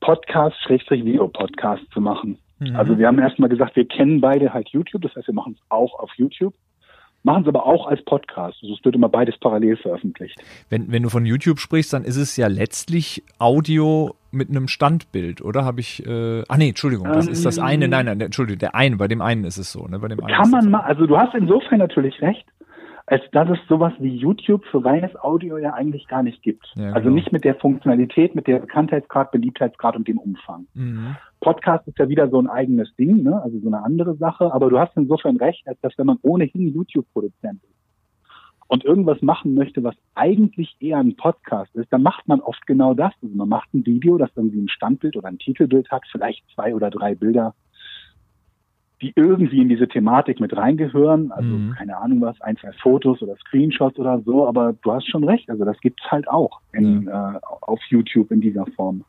Podcast-Video-Podcast 0.00 1.82
zu 1.92 2.00
machen? 2.00 2.38
Mhm. 2.60 2.76
Also 2.76 2.98
wir 2.98 3.06
haben 3.06 3.18
erstmal 3.18 3.50
gesagt, 3.50 3.76
wir 3.76 3.86
kennen 3.86 4.22
beide 4.22 4.54
halt 4.54 4.70
YouTube, 4.70 5.02
das 5.02 5.14
heißt, 5.14 5.26
wir 5.26 5.34
machen 5.34 5.56
es 5.58 5.62
auch 5.68 5.98
auf 5.98 6.10
YouTube, 6.16 6.54
machen 7.28 7.42
es 7.42 7.48
aber 7.48 7.66
auch 7.66 7.86
als 7.86 8.02
Podcast. 8.04 8.58
Also 8.62 8.74
es 8.74 8.84
wird 8.84 8.94
immer 8.94 9.08
beides 9.08 9.36
parallel 9.38 9.76
veröffentlicht. 9.76 10.36
Wenn, 10.68 10.90
wenn 10.90 11.02
du 11.02 11.08
von 11.08 11.24
YouTube 11.24 11.60
sprichst, 11.60 11.92
dann 11.92 12.04
ist 12.04 12.16
es 12.16 12.36
ja 12.36 12.48
letztlich 12.48 13.22
Audio 13.38 14.14
mit 14.30 14.50
einem 14.50 14.68
Standbild, 14.68 15.42
oder? 15.42 15.64
Habe 15.64 15.80
ich. 15.80 16.04
Äh, 16.06 16.42
ah 16.48 16.56
nee, 16.56 16.70
Entschuldigung, 16.70 17.06
das 17.06 17.26
ist 17.26 17.44
das 17.44 17.58
eine. 17.58 17.84
Ähm. 17.84 17.90
Nein, 17.90 18.06
nein, 18.06 18.20
Entschuldigung, 18.20 18.58
der 18.58 18.74
eine, 18.74 18.96
bei 18.96 19.08
dem 19.08 19.22
einen 19.22 19.44
ist 19.44 19.58
es 19.58 19.72
so, 19.72 19.86
ne? 19.86 19.98
Bei 19.98 20.08
dem 20.08 20.18
Kann 20.18 20.50
man 20.50 20.70
mal, 20.70 20.80
also 20.80 21.06
du 21.06 21.16
hast 21.16 21.34
insofern 21.34 21.78
natürlich 21.78 22.20
recht, 22.20 22.44
als 23.10 23.22
dass 23.32 23.48
es 23.48 23.58
sowas 23.68 23.92
wie 23.98 24.14
YouTube 24.14 24.64
für 24.66 24.84
reines 24.84 25.16
Audio 25.16 25.56
ja 25.56 25.72
eigentlich 25.72 26.06
gar 26.08 26.22
nicht 26.22 26.42
gibt. 26.42 26.66
Ja, 26.76 26.92
Also 26.92 27.04
genau. 27.04 27.14
nicht 27.14 27.32
mit 27.32 27.44
der 27.44 27.54
Funktionalität, 27.54 28.34
mit 28.34 28.46
der 28.46 28.58
Bekanntheitsgrad, 28.58 29.32
Beliebtheitsgrad 29.32 29.96
und 29.96 30.06
dem 30.06 30.18
Umfang. 30.18 30.66
Mhm. 30.74 31.16
Podcast 31.40 31.88
ist 31.88 31.98
ja 31.98 32.08
wieder 32.08 32.28
so 32.28 32.38
ein 32.38 32.48
eigenes 32.48 32.94
Ding, 32.96 33.22
ne? 33.22 33.40
also 33.42 33.58
so 33.60 33.68
eine 33.68 33.82
andere 33.82 34.16
Sache, 34.16 34.52
aber 34.52 34.68
du 34.68 34.78
hast 34.78 34.94
insofern 34.96 35.36
recht, 35.36 35.66
als 35.66 35.80
dass 35.80 35.96
wenn 35.96 36.06
man 36.06 36.18
ohnehin 36.22 36.68
YouTube-Produzent 36.68 37.62
ist 37.62 37.78
und 38.66 38.84
irgendwas 38.84 39.22
machen 39.22 39.54
möchte, 39.54 39.82
was 39.82 39.94
eigentlich 40.14 40.76
eher 40.78 40.98
ein 40.98 41.16
Podcast 41.16 41.74
ist, 41.76 41.90
dann 41.90 42.02
macht 42.02 42.28
man 42.28 42.40
oft 42.40 42.66
genau 42.66 42.92
das. 42.92 43.14
Also 43.22 43.34
man 43.34 43.48
macht 43.48 43.72
ein 43.72 43.86
Video, 43.86 44.18
das 44.18 44.30
irgendwie 44.36 44.60
ein 44.60 44.68
Standbild 44.68 45.16
oder 45.16 45.28
ein 45.28 45.38
Titelbild 45.38 45.90
hat, 45.90 46.02
vielleicht 46.12 46.44
zwei 46.54 46.74
oder 46.74 46.90
drei 46.90 47.14
Bilder, 47.14 47.54
die 49.00 49.12
irgendwie 49.14 49.60
in 49.60 49.68
diese 49.68 49.88
Thematik 49.88 50.40
mit 50.40 50.56
reingehören. 50.56 51.30
Also 51.32 51.48
Mhm. 51.48 51.74
keine 51.76 51.96
Ahnung 51.96 52.20
was, 52.20 52.40
ein, 52.40 52.56
zwei 52.56 52.72
Fotos 52.72 53.22
oder 53.22 53.36
Screenshots 53.36 53.98
oder 53.98 54.20
so, 54.20 54.46
aber 54.46 54.74
du 54.82 54.92
hast 54.92 55.08
schon 55.08 55.24
recht. 55.24 55.48
Also 55.50 55.64
das 55.64 55.78
gibt's 55.80 56.02
halt 56.10 56.28
auch 56.28 56.60
in, 56.72 57.06
äh, 57.08 57.12
auf 57.60 57.80
YouTube 57.88 58.30
in 58.30 58.40
dieser 58.40 58.66
Form. 58.66 59.04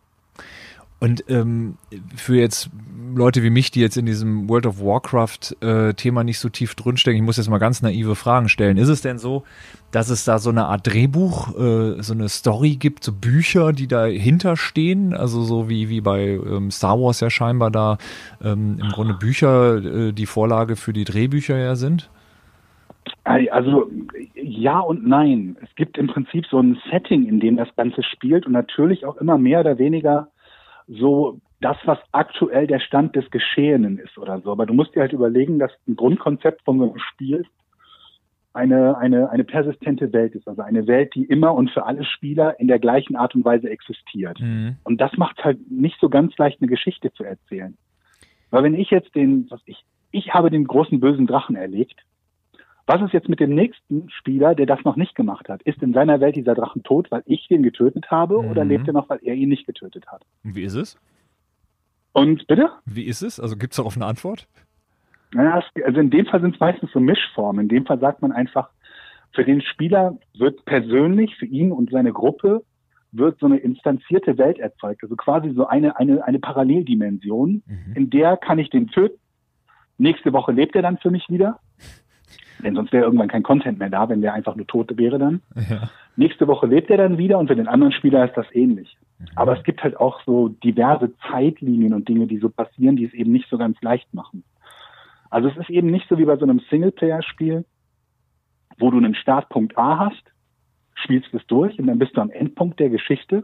Und 1.00 1.24
ähm, 1.30 1.78
für 2.16 2.36
jetzt 2.36 2.70
Leute 3.16 3.42
wie 3.42 3.50
mich, 3.50 3.72
die 3.72 3.80
jetzt 3.80 3.96
in 3.96 4.06
diesem 4.06 4.50
World 4.50 4.66
of 4.66 4.82
Warcraft-Thema 4.82 6.24
nicht 6.24 6.40
so 6.40 6.50
tief 6.50 6.76
drinstecken, 6.76 7.18
ich 7.18 7.26
muss 7.26 7.38
jetzt 7.38 7.50
mal 7.50 7.58
ganz 7.58 7.82
naive 7.82 8.16
Fragen 8.16 8.50
stellen. 8.50 8.78
Ist 8.78 8.90
es 8.90 9.02
denn 9.02 9.18
so, 9.18 9.44
dass 9.92 10.10
es 10.10 10.26
da 10.26 10.40
so 10.40 10.50
eine 10.50 10.66
Art 10.66 10.86
Drehbuch, 10.86 11.58
äh, 11.58 12.02
so 12.02 12.14
eine 12.14 12.28
Story 12.28 12.76
gibt, 12.76 13.04
so 13.04 13.14
Bücher, 13.14 13.72
die 13.72 13.88
dahinter 13.88 14.58
stehen? 14.58 15.14
Also 15.14 15.42
so 15.44 15.70
wie, 15.70 15.90
wie 15.90 16.02
bei 16.02 16.32
ähm, 16.32 16.70
Star 16.70 17.00
Wars 17.00 17.22
ja 17.22 17.30
scheinbar 17.30 17.72
da 17.72 17.98
ähm, 18.44 18.78
im 18.82 18.90
Grunde 18.90 19.14
Bücher 19.14 19.78
äh, 19.78 20.12
die 20.12 20.26
Vorlage 20.26 20.76
für 20.76 20.92
die 20.92 21.06
Drehbücher 21.06 21.58
ja 21.58 21.76
sind? 21.76 22.10
Also 23.24 23.90
ja 24.36 24.80
und 24.80 25.08
nein. 25.08 25.56
Es 25.64 25.74
gibt 25.76 25.98
im 25.98 26.08
Prinzip 26.08 26.46
so 26.48 26.60
ein 26.60 26.78
Setting, 26.92 27.26
in 27.26 27.40
dem 27.40 27.56
das 27.58 27.70
Ganze 27.78 28.04
spielt 28.04 28.46
und 28.46 28.52
natürlich 28.52 29.06
auch 29.06 29.18
immer 29.18 29.38
mehr 29.38 29.62
oder 29.62 29.78
weniger 29.78 30.28
so 30.90 31.40
das, 31.62 31.78
was 31.86 32.00
aktuell 32.12 32.68
der 32.68 32.80
Stand 32.80 33.16
des 33.16 33.30
Geschehenen 33.32 34.00
ist 34.00 34.18
oder 34.18 34.42
so. 34.42 34.52
Aber 34.52 34.66
du 34.66 34.74
musst 34.74 34.96
dir 34.96 35.02
halt 35.02 35.14
überlegen, 35.14 35.60
dass 35.60 35.72
ein 35.88 35.96
Grundkonzept 35.96 36.64
von 36.64 36.80
so 36.80 36.86
einem 36.86 37.00
Spiel 37.00 37.46
eine, 38.54 38.98
eine, 38.98 39.30
eine 39.30 39.44
persistente 39.44 40.12
Welt 40.12 40.34
ist, 40.36 40.48
also 40.48 40.62
eine 40.62 40.88
Welt, 40.88 41.14
die 41.14 41.24
immer 41.24 41.54
und 41.54 41.70
für 41.70 41.86
alle 41.86 42.04
Spieler 42.04 42.60
in 42.60 42.68
der 42.68 42.80
gleichen 42.80 43.16
Art 43.16 43.36
und 43.36 43.46
Weise 43.46 43.70
existiert. 43.70 44.40
Mhm. 44.40 44.78
Und 44.84 45.00
das 45.00 45.16
macht 45.18 45.44
halt 45.44 45.70
nicht 45.70 46.00
so 46.00 46.10
ganz 46.10 46.36
leicht, 46.38 46.60
eine 46.62 46.70
Geschichte 46.70 47.14
zu 47.14 47.24
erzählen. 47.24 47.78
Weil 48.50 48.64
wenn 48.64 48.74
ich 48.74 48.90
jetzt 48.90 49.14
den, 49.14 49.46
was 49.52 49.62
ich, 49.66 49.84
ich 50.12 50.34
habe 50.34 50.50
den 50.50 50.66
großen 50.66 51.00
bösen 51.00 51.28
Drachen 51.28 51.56
erlegt, 51.56 52.02
was 52.90 53.02
ist 53.04 53.14
jetzt 53.14 53.30
mit 53.30 53.40
dem 53.40 53.54
nächsten 53.54 54.10
Spieler, 54.10 54.56
der 54.56 54.66
das 54.66 54.84
noch 54.84 54.96
nicht 54.96 55.14
gemacht 55.16 55.48
hat? 55.48 55.62
Ist 55.62 55.82
in 55.84 55.94
seiner 55.94 56.20
Welt 56.20 56.36
dieser 56.36 56.56
Drachen 56.56 56.82
tot, 56.84 57.12
weil 57.12 57.22
ich 57.26 57.48
den 57.48 57.62
getötet 57.64 58.10
habe, 58.10 58.42
Mhm. 58.42 58.50
oder 58.50 58.66
lebt 58.66 58.88
er 58.88 58.94
noch, 58.94 59.08
weil 59.10 59.20
er 59.22 59.36
ihn 59.36 59.50
nicht 59.50 59.68
getötet 59.68 60.08
hat? 60.08 60.24
Wie 60.44 60.64
ist 60.64 60.74
es? 60.74 60.98
Und 62.14 62.48
bitte? 62.48 62.70
Wie 62.86 63.04
ist 63.04 63.22
es? 63.22 63.40
Also 63.40 63.56
gibt 63.58 63.74
es 63.74 63.78
darauf 63.78 63.96
eine 63.96 64.06
Antwort? 64.08 64.48
Ja, 65.36 65.60
es- 65.60 65.84
also 65.84 66.00
in 66.00 66.10
dem 66.10 66.26
Fall 66.26 66.42
sind 66.42 66.56
es 66.56 66.60
meistens 66.60 66.92
so 66.92 67.00
Mischformen. 67.00 67.62
In 67.64 67.70
dem 67.70 67.86
Fall 67.86 68.00
sagt 68.00 68.22
man 68.24 68.32
einfach, 68.32 68.70
für 69.34 69.44
den 69.46 69.62
Spieler 69.62 70.18
wird 70.38 70.66
persönlich, 70.66 71.36
für 71.36 71.46
ihn 71.46 71.72
und 71.72 71.92
seine 71.92 72.12
Gruppe, 72.12 72.64
wird 73.12 73.40
so 73.40 73.46
eine 73.46 73.58
instanzierte 73.58 74.38
Welt 74.40 74.58
erzeugt. 74.58 75.04
Also 75.04 75.16
quasi 75.16 75.52
so 75.52 75.68
eine, 75.68 75.98
eine, 76.00 76.24
eine 76.26 76.40
Paralleldimension, 76.40 77.62
Mhm. 77.68 77.94
in 77.96 78.10
der 78.10 78.38
kann 78.38 78.58
ich 78.58 78.72
den 78.72 78.88
töten. 78.88 79.20
Nächste 80.00 80.34
Woche 80.34 80.52
lebt 80.52 80.76
er 80.76 80.82
dann 80.82 80.98
für 80.98 81.12
mich 81.12 81.28
wieder. 81.30 81.60
Denn 82.64 82.76
sonst 82.76 82.92
wäre 82.92 83.06
irgendwann 83.06 83.30
kein 83.30 83.44
Content 83.44 83.80
mehr 83.80 83.90
da, 83.90 84.10
wenn 84.10 84.22
der 84.22 84.34
einfach 84.34 84.56
nur 84.56 84.68
tot 84.68 84.98
wäre 84.98 85.18
dann. 85.18 85.42
Ja. 85.70 85.90
Nächste 86.16 86.48
Woche 86.48 86.68
lebt 86.68 86.90
er 86.90 86.98
dann 86.98 87.18
wieder 87.18 87.40
und 87.40 87.48
für 87.48 87.56
den 87.56 87.68
anderen 87.68 87.94
Spieler 87.94 88.26
ist 88.26 88.36
das 88.36 88.48
ähnlich. 88.54 88.98
Aber 89.36 89.58
es 89.58 89.64
gibt 89.64 89.84
halt 89.84 89.98
auch 89.98 90.22
so 90.26 90.50
diverse 90.50 91.14
Zeitlinien 91.32 91.94
und 91.94 92.10
Dinge, 92.10 92.28
die 92.28 92.38
so 92.38 92.50
passieren, 92.50 92.96
die 92.96 93.06
es 93.06 93.14
eben 93.14 93.32
nicht 93.32 93.50
so 93.50 93.58
ganz 93.58 93.82
leicht 93.82 94.14
machen. 94.14 94.44
Also 95.30 95.48
es 95.48 95.58
ist 95.58 95.70
eben 95.70 95.92
nicht 95.92 96.08
so 96.10 96.18
wie 96.18 96.26
bei 96.26 96.38
so 96.38 96.44
einem 96.44 96.60
Singleplayer-Spiel, 96.70 97.66
wo 98.78 98.92
du 98.92 98.98
einen 98.98 99.16
Startpunkt 99.16 99.78
A 99.78 100.00
hast, 100.00 100.24
spielst 100.96 101.34
es 101.34 101.46
durch 101.48 101.80
und 101.80 101.88
dann 101.88 102.00
bist 102.00 102.18
du 102.18 102.22
am 102.22 102.32
Endpunkt 102.32 102.80
der 102.80 102.90
Geschichte, 102.90 103.44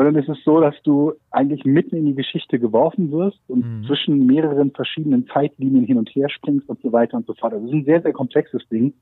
sondern 0.00 0.16
es 0.16 0.30
ist 0.30 0.42
so, 0.46 0.62
dass 0.62 0.74
du 0.82 1.12
eigentlich 1.30 1.66
mitten 1.66 1.94
in 1.94 2.06
die 2.06 2.14
Geschichte 2.14 2.58
geworfen 2.58 3.12
wirst 3.12 3.38
und 3.48 3.66
Mhm. 3.66 3.84
zwischen 3.84 4.24
mehreren 4.24 4.70
verschiedenen 4.70 5.26
Zeitlinien 5.26 5.84
hin 5.84 5.98
und 5.98 6.08
her 6.14 6.30
springst 6.30 6.70
und 6.70 6.80
so 6.80 6.90
weiter 6.90 7.18
und 7.18 7.26
so 7.26 7.34
fort. 7.34 7.52
Also 7.52 7.66
es 7.66 7.70
ist 7.70 7.76
ein 7.80 7.84
sehr, 7.84 8.00
sehr 8.00 8.14
komplexes 8.14 8.66
Ding. 8.70 8.94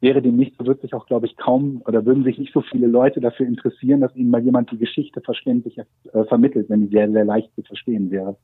Wäre 0.00 0.20
dem 0.22 0.34
nicht 0.36 0.56
so 0.58 0.66
wirklich 0.66 0.92
auch, 0.92 1.06
glaube 1.06 1.26
ich, 1.26 1.36
kaum 1.36 1.82
oder 1.86 2.04
würden 2.04 2.24
sich 2.24 2.36
nicht 2.36 2.52
so 2.52 2.62
viele 2.62 2.88
Leute 2.88 3.20
dafür 3.20 3.46
interessieren, 3.46 4.00
dass 4.00 4.16
ihnen 4.16 4.30
mal 4.30 4.42
jemand 4.42 4.72
die 4.72 4.78
Geschichte 4.78 5.20
verständlich 5.20 5.78
äh, 5.78 6.24
vermittelt, 6.24 6.68
wenn 6.68 6.80
die 6.80 6.88
sehr, 6.88 7.08
sehr 7.12 7.24
leicht 7.24 7.54
zu 7.54 7.62
verstehen 7.62 8.10
wäre. 8.10 8.36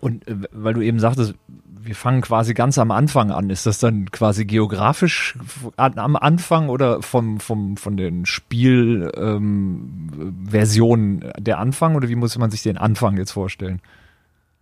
Und 0.00 0.26
äh, 0.28 0.36
weil 0.52 0.74
du 0.74 0.80
eben 0.80 0.98
sagtest, 0.98 1.34
wir 1.82 1.94
fangen 1.94 2.20
quasi 2.20 2.54
ganz 2.54 2.78
am 2.78 2.90
Anfang 2.90 3.30
an. 3.30 3.50
Ist 3.50 3.66
das 3.66 3.78
dann 3.78 4.10
quasi 4.10 4.44
geografisch 4.44 5.36
an, 5.76 5.98
am 5.98 6.16
Anfang 6.16 6.68
oder 6.68 7.02
vom, 7.02 7.40
vom, 7.40 7.76
von 7.76 7.96
den 7.96 8.26
Spielversionen 8.26 11.22
ähm, 11.22 11.32
der 11.38 11.58
Anfang 11.58 11.96
oder 11.96 12.08
wie 12.08 12.16
muss 12.16 12.38
man 12.38 12.50
sich 12.50 12.62
den 12.62 12.76
Anfang 12.76 13.16
jetzt 13.16 13.32
vorstellen? 13.32 13.80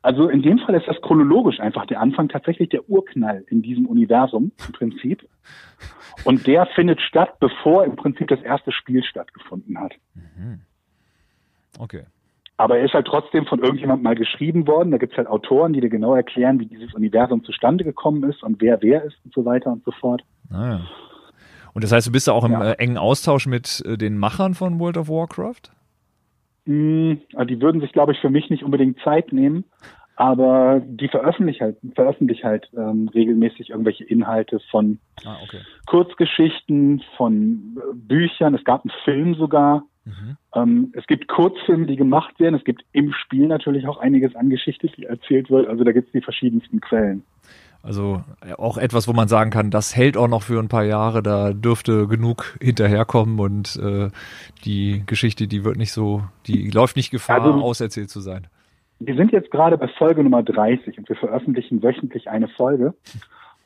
Also 0.03 0.29
in 0.29 0.43
dem 0.43 0.59
Fall 0.59 0.77
ist 0.77 0.87
das 0.87 1.01
chronologisch 1.03 1.61
einfach 1.61 1.87
der 1.87 2.01
Anfang 2.01 2.29
tatsächlich 2.29 2.69
der 2.69 2.89
Urknall 2.89 3.45
in 3.49 3.63
diesem 3.63 3.87
Universum 3.87 4.53
im 4.67 4.73
Prinzip. 4.73 5.29
Und 6.25 6.47
der 6.47 6.67
findet 6.67 7.01
statt, 7.01 7.39
bevor 7.41 7.85
im 7.85 7.97
Prinzip 7.97 8.29
das 8.29 8.41
erste 8.41 8.73
Spiel 8.73 9.03
stattgefunden 9.03 9.79
hat. 9.79 9.95
Okay. 11.79 12.05
Aber 12.59 12.77
er 12.79 12.85
ist 12.85 12.93
halt 12.93 13.07
trotzdem 13.07 13.47
von 13.47 13.61
irgendjemandem 13.61 14.03
mal 14.03 14.17
geschrieben 14.17 14.67
worden. 14.67 14.91
Da 14.91 14.99
gibt 14.99 15.13
es 15.13 15.17
halt 15.17 15.29
Autoren, 15.29 15.73
die 15.73 15.81
dir 15.81 15.89
genau 15.91 16.15
erklären, 16.15 16.59
wie 16.61 16.67
dieses 16.67 16.93
Universum 16.93 17.45
zustande 17.45 17.85
gekommen 17.85 18.23
ist 18.29 18.43
und 18.43 18.61
wer 18.61 18.83
wer 18.83 19.05
ist 19.05 19.17
und 19.25 19.33
so 19.33 19.45
weiter 19.45 19.71
und 19.73 19.85
so 19.85 19.93
fort. 19.93 20.23
Naja. 20.51 20.81
Und 21.73 21.85
das 21.85 21.93
heißt, 21.93 22.09
du 22.09 22.13
bist 22.13 22.27
da 22.27 22.33
auch 22.33 22.45
im 22.45 22.53
Ja. 22.53 22.73
äh, 22.73 22.79
engen 22.79 22.99
Austausch 22.99 23.47
mit 23.47 23.83
äh, 23.87 23.97
den 23.97 24.19
Machern 24.19 24.55
von 24.55 24.81
World 24.81 24.97
of 24.97 25.09
Warcraft? 25.09 25.71
Mm, 26.67 27.15
also 27.35 27.45
die 27.47 27.61
würden 27.61 27.81
sich, 27.81 27.93
glaube 27.93 28.13
ich, 28.13 28.19
für 28.19 28.31
mich 28.31 28.51
nicht 28.51 28.65
unbedingt 28.65 28.99
Zeit 29.05 29.33
nehmen, 29.33 29.65
aber 30.17 30.81
die 30.85 31.07
veröffentlichen 31.09 31.61
halt, 31.63 31.77
veröffentlichen 31.95 32.45
halt 32.45 32.69
ähm, 32.77 33.09
regelmäßig 33.15 33.71
irgendwelche 33.71 34.03
Inhalte 34.05 34.59
von 34.73 34.99
Ah, 35.25 35.37
okay. 35.45 35.61
Kurzgeschichten, 35.87 37.03
von 37.17 37.77
äh, 37.79 37.95
Büchern. 37.95 38.55
Es 38.57 38.65
gab 38.65 38.83
einen 38.85 38.93
Film 39.05 39.35
sogar. 39.37 39.85
Mhm. 40.09 40.37
Ähm, 40.55 40.93
es 40.95 41.07
gibt 41.07 41.29
Kurzfilme, 41.29 41.87
die 41.87 41.97
gemacht 41.97 42.39
werden. 42.41 42.55
Es 42.55 42.65
gibt 42.65 42.83
im 42.93 43.13
Spiel 43.13 43.47
natürlich 43.47 43.87
auch 43.87 43.99
einiges 43.99 44.35
an 44.35 44.51
Geschichte, 44.51 44.89
die 44.89 45.05
erzählt 45.05 45.51
wird. 45.51 45.69
Also 45.69 45.85
da 45.85 45.93
gibt 45.93 46.09
es 46.09 46.13
die 46.13 46.21
verschiedensten 46.21 46.81
Quellen. 46.81 47.23
Also 47.83 48.23
äh, 48.47 48.55
auch 48.55 48.77
etwas, 48.77 49.07
wo 49.07 49.13
man 49.13 49.29
sagen 49.29 49.51
kann, 49.51 49.71
das 49.71 49.97
hält 49.97 50.17
auch 50.17 50.29
noch 50.29 50.43
für 50.43 50.59
ein 50.59 50.69
paar 50.69 50.85
Jahre, 50.85 51.23
da 51.23 51.53
dürfte 51.53 52.09
genug 52.09 52.57
hinterherkommen 52.61 53.39
und 53.39 53.77
äh, 53.77 54.09
die 54.65 55.05
Geschichte, 55.07 55.47
die 55.47 55.65
wird 55.65 55.77
nicht 55.77 55.93
so, 55.93 56.23
die 56.47 56.71
läuft 56.71 56.97
nicht 56.97 57.11
Gefahr, 57.11 57.43
Also- 57.43 57.63
auserzählt 57.63 58.11
zu 58.11 58.21
sein. 58.21 58.47
Wir 59.01 59.15
sind 59.15 59.31
jetzt 59.31 59.53
gerade 59.53 59.79
bei 59.79 59.87
Folge 59.87 60.25
Nummer 60.25 60.43
30 60.43 60.99
und 60.99 61.09
wir 61.09 61.15
veröffentlichen 61.15 61.85
wöchentlich 61.85 62.29
eine 62.29 62.49
Folge. 62.49 62.95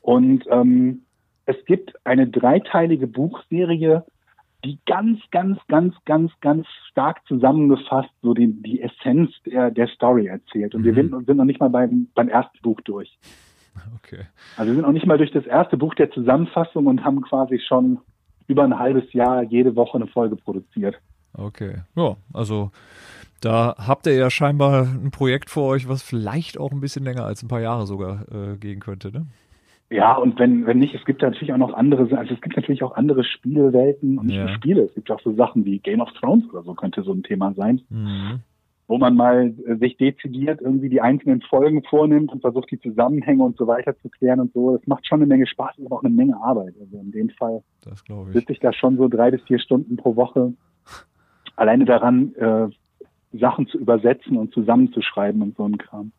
Und 0.02 0.44
ähm, 0.50 1.04
es 1.46 1.56
gibt 1.64 1.94
eine 2.04 2.26
dreiteilige 2.28 3.06
Buchserie, 3.06 4.04
die 4.64 4.78
ganz, 4.86 5.18
ganz, 5.30 5.58
ganz, 5.68 5.94
ganz, 6.04 6.30
ganz 6.40 6.66
stark 6.90 7.20
zusammengefasst 7.26 8.10
so 8.22 8.32
die, 8.34 8.52
die 8.62 8.80
Essenz 8.80 9.30
der, 9.44 9.70
der 9.70 9.88
Story 9.88 10.26
erzählt. 10.26 10.74
Und 10.74 10.84
wir 10.84 10.92
Mhm. 10.92 11.10
sind, 11.10 11.26
sind 11.26 11.36
noch 11.36 11.44
nicht 11.44 11.60
mal 11.60 11.70
beim, 11.70 12.08
beim 12.14 12.28
ersten 12.28 12.58
Buch 12.62 12.80
durch. 12.82 13.18
Okay. 13.96 14.26
Also 14.56 14.70
wir 14.70 14.74
sind 14.76 14.82
noch 14.86 14.92
nicht 14.92 15.06
mal 15.06 15.18
durch 15.18 15.32
das 15.32 15.46
erste 15.46 15.76
Buch 15.76 15.94
der 15.94 16.10
Zusammenfassung 16.10 16.86
und 16.86 17.04
haben 17.04 17.22
quasi 17.22 17.58
schon 17.58 17.98
über 18.46 18.64
ein 18.64 18.78
halbes 18.78 19.12
Jahr 19.12 19.42
jede 19.42 19.74
Woche 19.76 19.96
eine 19.96 20.06
Folge 20.06 20.36
produziert. 20.36 20.96
Okay. 21.34 21.76
Ja, 21.96 22.16
also 22.32 22.70
da 23.40 23.74
habt 23.78 24.06
ihr 24.06 24.14
ja 24.14 24.30
scheinbar 24.30 24.82
ein 24.82 25.10
Projekt 25.10 25.48
vor 25.50 25.68
euch, 25.68 25.88
was 25.88 26.02
vielleicht 26.02 26.58
auch 26.58 26.70
ein 26.70 26.80
bisschen 26.80 27.02
länger 27.04 27.24
als 27.24 27.42
ein 27.42 27.48
paar 27.48 27.60
Jahre 27.60 27.86
sogar 27.86 28.26
äh, 28.30 28.56
gehen 28.58 28.80
könnte, 28.80 29.10
ne? 29.10 29.26
Ja, 29.92 30.14
und 30.16 30.38
wenn, 30.38 30.64
wenn 30.66 30.78
nicht, 30.78 30.94
es 30.94 31.04
gibt 31.04 31.20
natürlich 31.22 31.52
auch 31.52 31.58
noch 31.58 31.74
andere, 31.74 32.02
also 32.18 32.34
es 32.34 32.40
gibt 32.40 32.56
natürlich 32.56 32.82
auch 32.82 32.94
andere 32.96 33.24
Spielewelten 33.24 34.18
und 34.18 34.26
nicht 34.26 34.36
Ja. 34.36 34.44
nur 34.46 34.54
Spiele. 34.54 34.82
Es 34.84 34.94
gibt 34.94 35.10
auch 35.10 35.20
so 35.20 35.34
Sachen 35.34 35.64
wie 35.64 35.78
Game 35.80 36.00
of 36.00 36.10
Thrones 36.12 36.48
oder 36.50 36.62
so 36.62 36.72
könnte 36.74 37.02
so 37.02 37.12
ein 37.12 37.22
Thema 37.22 37.52
sein, 37.54 37.82
Mhm. 37.90 38.40
wo 38.88 38.96
man 38.98 39.14
mal 39.14 39.54
äh, 39.66 39.76
sich 39.76 39.96
dezidiert 39.98 40.60
irgendwie 40.62 40.88
die 40.88 41.00
einzelnen 41.02 41.42
Folgen 41.42 41.82
vornimmt 41.82 42.32
und 42.32 42.40
versucht, 42.40 42.70
die 42.70 42.80
Zusammenhänge 42.80 43.42
und 43.44 43.56
so 43.58 43.66
weiter 43.66 43.94
zu 43.98 44.08
klären 44.08 44.40
und 44.40 44.52
so. 44.54 44.76
Das 44.76 44.86
macht 44.86 45.06
schon 45.06 45.18
eine 45.18 45.26
Menge 45.26 45.46
Spaß, 45.46 45.74
aber 45.84 45.96
auch 45.96 46.02
eine 46.02 46.14
Menge 46.14 46.36
Arbeit. 46.42 46.74
Also 46.80 46.98
in 46.98 47.12
dem 47.12 47.28
Fall 47.30 47.62
Das 47.84 48.02
ich. 48.08 48.32
sitze 48.32 48.52
ich 48.52 48.60
da 48.60 48.72
schon 48.72 48.96
so 48.96 49.08
drei 49.08 49.30
bis 49.30 49.42
vier 49.42 49.58
Stunden 49.58 49.96
pro 49.96 50.16
Woche 50.16 50.54
alleine 51.56 51.84
daran, 51.84 52.34
äh, 52.36 52.68
Sachen 53.38 53.66
zu 53.66 53.78
übersetzen 53.78 54.36
und 54.38 54.52
zusammenzuschreiben 54.54 55.42
und 55.42 55.56
so 55.56 55.64
ein 55.66 55.76
Kram. 55.78 56.12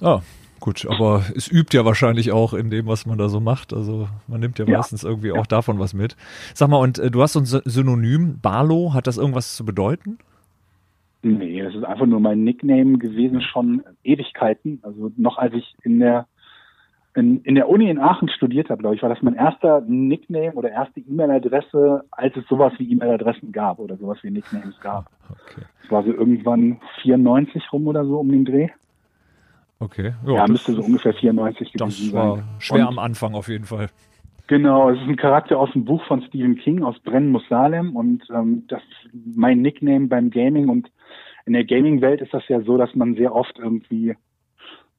Ah, 0.00 0.20
gut, 0.60 0.86
aber 0.88 1.22
es 1.34 1.50
übt 1.50 1.76
ja 1.76 1.84
wahrscheinlich 1.84 2.32
auch 2.32 2.54
in 2.54 2.70
dem, 2.70 2.86
was 2.86 3.06
man 3.06 3.18
da 3.18 3.28
so 3.28 3.40
macht. 3.40 3.72
Also 3.72 4.08
man 4.28 4.40
nimmt 4.40 4.58
ja, 4.58 4.64
Ja. 4.66 4.78
meistens 4.78 5.04
irgendwie 5.04 5.32
auch 5.32 5.46
davon 5.46 5.78
was 5.78 5.94
mit. 5.94 6.16
Sag 6.54 6.68
mal, 6.68 6.78
und 6.78 6.98
äh, 6.98 7.10
du 7.10 7.22
hast 7.22 7.34
so 7.34 7.40
ein 7.40 7.44
Sy- 7.46 7.62
Synonym, 7.64 8.38
Barlo, 8.40 8.92
hat 8.94 9.06
das 9.06 9.18
irgendwas 9.18 9.56
zu 9.56 9.64
bedeuten? 9.64 10.18
Nee, 11.22 11.62
das 11.62 11.74
ist 11.74 11.84
einfach 11.84 12.06
nur 12.06 12.20
mein 12.20 12.44
Nickname 12.44 12.98
gewesen, 12.98 13.40
schon 13.40 13.82
Ewigkeiten. 14.04 14.78
Also 14.82 15.10
noch 15.16 15.38
als 15.38 15.54
ich 15.54 15.74
in 15.82 15.98
der 15.98 16.26
in, 17.14 17.40
in 17.44 17.54
der 17.54 17.70
Uni 17.70 17.88
in 17.88 17.98
Aachen 17.98 18.28
studiert 18.28 18.68
habe, 18.68 18.82
glaube 18.82 18.94
ich, 18.94 19.02
war 19.02 19.08
das 19.08 19.22
mein 19.22 19.34
erster 19.34 19.80
Nickname 19.80 20.52
oder 20.52 20.70
erste 20.70 21.00
E-Mail-Adresse, 21.00 22.04
als 22.10 22.36
es 22.36 22.46
sowas 22.46 22.74
wie 22.76 22.92
E-Mail-Adressen 22.92 23.52
gab 23.52 23.78
oder 23.78 23.96
sowas 23.96 24.18
wie 24.22 24.30
Nicknames 24.30 24.78
gab. 24.80 25.10
Okay. 25.30 25.62
Das 25.80 25.90
war 25.90 26.02
so 26.04 26.12
irgendwann 26.12 26.78
94 27.00 27.72
rum 27.72 27.86
oder 27.86 28.04
so 28.04 28.18
um 28.20 28.28
den 28.28 28.44
Dreh. 28.44 28.68
Okay. 29.78 30.12
Ja, 30.26 30.40
das, 30.42 30.48
müsste 30.50 30.72
so 30.74 30.82
ungefähr 30.82 31.12
94 31.14 31.72
gewesen 31.72 31.86
das 31.86 31.98
sein. 31.98 32.12
war 32.14 32.42
schwer 32.58 32.82
Und- 32.88 32.94
am 32.94 32.98
Anfang 32.98 33.34
auf 33.34 33.48
jeden 33.48 33.64
Fall. 33.64 33.88
Genau, 34.48 34.90
es 34.90 35.00
ist 35.00 35.08
ein 35.08 35.16
Charakter 35.16 35.58
aus 35.58 35.72
dem 35.72 35.84
Buch 35.84 36.04
von 36.06 36.22
Stephen 36.22 36.56
King 36.56 36.84
aus 36.84 36.96
Brennen 37.00 37.30
muss 37.30 37.42
Salem 37.48 37.96
und 37.96 38.22
ähm, 38.32 38.62
das 38.68 38.80
ist 38.82 39.36
mein 39.36 39.60
Nickname 39.60 40.06
beim 40.06 40.30
Gaming 40.30 40.68
und 40.68 40.88
in 41.46 41.52
der 41.52 41.64
Gaming-Welt 41.64 42.20
ist 42.20 42.32
das 42.32 42.46
ja 42.48 42.60
so, 42.60 42.76
dass 42.76 42.94
man 42.94 43.14
sehr 43.16 43.34
oft 43.34 43.58
irgendwie 43.58 44.14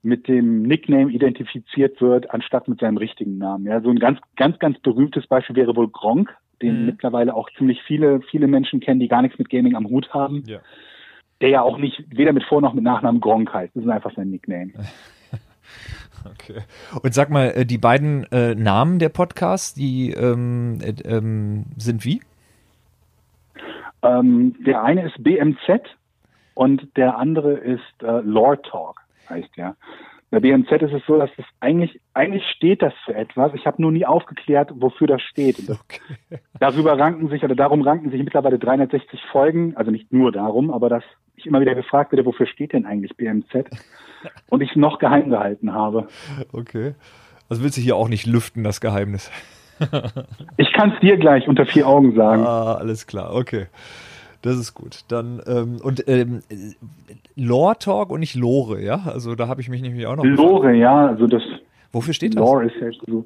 mit 0.03 0.27
dem 0.27 0.63
Nickname 0.63 1.11
identifiziert 1.11 1.99
wird, 2.01 2.29
anstatt 2.31 2.67
mit 2.67 2.79
seinem 2.81 2.97
richtigen 2.97 3.37
Namen. 3.37 3.65
Ja, 3.65 3.81
so 3.81 3.89
ein 3.89 3.99
ganz, 3.99 4.19
ganz, 4.35 4.59
ganz 4.59 4.77
berühmtes 4.79 5.27
Beispiel 5.27 5.55
wäre 5.55 5.75
wohl 5.75 5.89
Gronk, 5.89 6.35
den 6.61 6.81
Mhm. 6.81 6.85
mittlerweile 6.87 7.33
auch 7.33 7.49
ziemlich 7.57 7.81
viele, 7.83 8.21
viele 8.29 8.47
Menschen 8.47 8.79
kennen, 8.81 8.99
die 8.99 9.07
gar 9.07 9.21
nichts 9.21 9.39
mit 9.39 9.49
Gaming 9.49 9.75
am 9.75 9.87
Hut 9.87 10.13
haben, 10.13 10.43
Ja. 10.45 10.59
Der 11.41 11.49
ja 11.49 11.61
auch 11.61 11.77
nicht 11.77 12.03
weder 12.09 12.33
mit 12.33 12.43
Vor- 12.43 12.61
noch 12.61 12.73
mit 12.73 12.83
Nachnamen 12.83 13.21
Gronk 13.21 13.53
heißt. 13.53 13.75
Das 13.75 13.83
ist 13.83 13.89
einfach 13.89 14.13
sein 14.15 14.29
Nickname. 14.29 14.71
Okay. 16.25 16.61
Und 17.03 17.13
sag 17.13 17.29
mal, 17.29 17.51
äh, 17.55 17.65
die 17.65 17.77
beiden 17.77 18.25
äh, 18.31 18.55
Namen 18.55 18.99
der 18.99 19.09
Podcasts, 19.09 19.73
die 19.73 20.11
ähm, 20.11 20.79
äh, 20.81 20.93
ähm, 21.07 21.65
sind 21.77 22.03
wie? 22.03 22.21
Ähm, 24.01 24.55
der 24.65 24.83
eine 24.83 25.05
ist 25.05 25.23
BMZ 25.23 25.83
und 26.53 26.97
der 26.97 27.17
andere 27.17 27.53
ist 27.53 27.81
äh, 28.01 28.19
Lore 28.21 28.61
Talk, 28.61 29.01
heißt 29.29 29.49
der. 29.57 29.75
Bei 30.29 30.41
BMZ 30.41 30.69
ist 30.81 30.93
es 30.93 31.05
so, 31.07 31.17
dass 31.17 31.29
es 31.37 31.45
eigentlich, 31.61 32.01
eigentlich 32.13 32.43
steht 32.55 32.81
das 32.81 32.93
für 33.05 33.15
etwas. 33.15 33.53
Ich 33.53 33.65
habe 33.65 33.81
nur 33.81 33.91
nie 33.91 34.05
aufgeklärt, 34.05 34.71
wofür 34.75 35.07
das 35.07 35.21
steht. 35.21 35.57
Okay. 35.69 36.39
Darüber 36.59 36.97
ranken 36.97 37.29
sich, 37.29 37.43
oder 37.43 37.55
darum 37.55 37.81
ranken 37.81 38.09
sich 38.09 38.21
mittlerweile 38.21 38.59
360 38.59 39.21
Folgen, 39.31 39.75
also 39.77 39.91
nicht 39.91 40.11
nur 40.11 40.31
darum, 40.31 40.71
aber 40.71 40.89
dass 40.89 41.03
ich 41.35 41.45
immer 41.45 41.61
wieder 41.61 41.75
gefragt 41.75 42.11
werde, 42.11 42.25
wofür 42.25 42.47
steht 42.47 42.73
denn 42.73 42.85
eigentlich 42.85 43.15
BMZ? 43.15 43.53
Und 44.49 44.61
ich 44.61 44.71
es 44.71 44.75
noch 44.75 44.99
geheim 44.99 45.29
gehalten 45.29 45.73
habe. 45.73 46.07
Okay. 46.51 46.95
Also 47.47 47.63
willst 47.63 47.77
du 47.77 47.81
hier 47.81 47.95
auch 47.95 48.09
nicht 48.09 48.25
lüften, 48.25 48.63
das 48.63 48.81
Geheimnis? 48.81 49.31
ich 50.57 50.73
kann 50.73 50.93
es 50.93 50.99
dir 50.99 51.17
gleich 51.17 51.47
unter 51.47 51.65
vier 51.65 51.87
Augen 51.87 52.15
sagen. 52.15 52.43
Ah, 52.43 52.73
alles 52.73 53.07
klar, 53.07 53.33
okay. 53.33 53.67
Das 54.47 54.57
ist 54.57 54.73
gut. 54.73 55.03
Dann 55.09 55.41
ähm, 55.45 55.77
und 55.83 56.07
ähm, 56.07 56.39
Lore 57.35 57.75
Talk 57.79 58.11
und 58.11 58.21
nicht 58.21 58.33
Lore, 58.33 58.81
ja? 58.81 59.01
Also 59.05 59.35
da 59.35 59.49
habe 59.49 59.59
ich 59.59 59.67
mich 59.67 59.81
nämlich 59.81 60.07
auch 60.07 60.15
noch. 60.15 60.23
Lore, 60.23 60.67
gefragt. 60.67 60.77
ja, 60.77 61.07
also 61.07 61.27
das. 61.27 61.43
Wofür 61.91 62.13
steht 62.13 62.33
das? 62.33 62.39
Lore 62.39 62.67
ist 62.67 62.75
ja 62.79 62.87
so. 63.05 63.25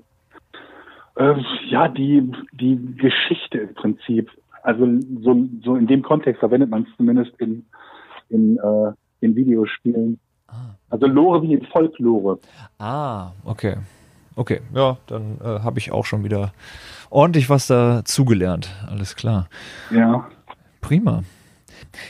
Äh, 1.17 1.35
ja, 1.69 1.87
die 1.89 2.31
die 2.53 2.95
Geschichte 2.97 3.59
im 3.59 3.75
Prinzip. 3.75 4.31
Also 4.63 4.87
so, 5.21 5.45
so 5.63 5.75
in 5.75 5.85
dem 5.85 6.01
Kontext 6.01 6.39
verwendet 6.39 6.71
man 6.71 6.87
es 6.89 6.97
zumindest 6.97 7.33
in 7.37 7.67
in, 8.29 8.57
äh, 8.57 8.91
in 9.19 9.35
Videospielen. 9.35 10.19
Ah. 10.47 10.73
Also 10.89 11.05
Lore 11.05 11.43
wie 11.43 11.53
in 11.53 11.63
Folklore. 11.67 12.39
Ah, 12.79 13.33
okay. 13.45 13.75
Okay, 14.35 14.61
ja, 14.73 14.97
dann 15.05 15.37
äh, 15.39 15.59
habe 15.59 15.77
ich 15.77 15.91
auch 15.91 16.05
schon 16.05 16.23
wieder 16.23 16.51
ordentlich 17.11 17.47
was 17.51 17.67
dazugelernt. 17.67 18.73
Alles 18.89 19.15
klar. 19.15 19.49
Ja. 19.91 20.27
Prima. 20.81 21.23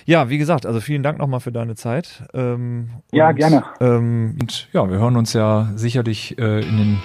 Ja, 0.05 0.29
wie 0.29 0.38
gesagt, 0.38 0.65
also 0.65 0.79
vielen 0.79 1.03
Dank 1.03 1.17
nochmal 1.17 1.39
für 1.39 1.51
deine 1.51 1.75
Zeit. 1.75 2.23
Ähm, 2.34 2.89
ja, 3.12 3.29
und, 3.29 3.36
gerne. 3.36 3.63
Ähm, 3.79 4.38
und 4.41 4.67
ja, 4.73 4.89
wir 4.89 4.97
hören 4.97 5.15
uns 5.15 5.34
ja 5.34 5.69
sicherlich 5.75 6.38
äh, 6.38 6.62
in 6.62 6.77
den 6.77 6.97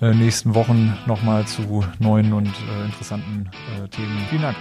äh, 0.00 0.14
nächsten 0.14 0.54
Wochen 0.54 0.96
nochmal 1.06 1.46
zu 1.46 1.84
neuen 1.98 2.32
und 2.32 2.48
äh, 2.48 2.84
interessanten 2.84 3.50
äh, 3.82 3.88
Themen. 3.88 4.18
Vielen 4.28 4.42
Dank. 4.42 4.56